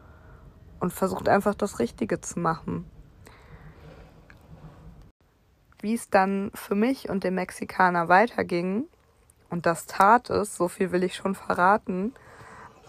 und 0.80 0.92
versucht 0.92 1.30
einfach 1.30 1.56
das 1.56 1.80
Richtige 1.80 2.22
zu 2.22 2.40
machen. 2.40 2.86
Wie 5.80 5.94
es 5.94 6.10
dann 6.10 6.52
für 6.54 6.76
mich 6.76 7.10
und 7.10 7.24
dem 7.24 7.36
Mexikaner 7.36 8.08
weiterging, 8.08 8.86
und 9.50 9.66
das 9.66 9.86
tat 9.86 10.30
es, 10.30 10.56
so 10.56 10.68
viel 10.68 10.92
will 10.92 11.04
ich 11.04 11.16
schon 11.16 11.36
verraten, 11.36 12.14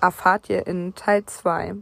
erfahrt 0.00 0.48
ihr 0.48 0.66
in 0.66 0.94
Teil 0.94 1.24
2. 1.24 1.76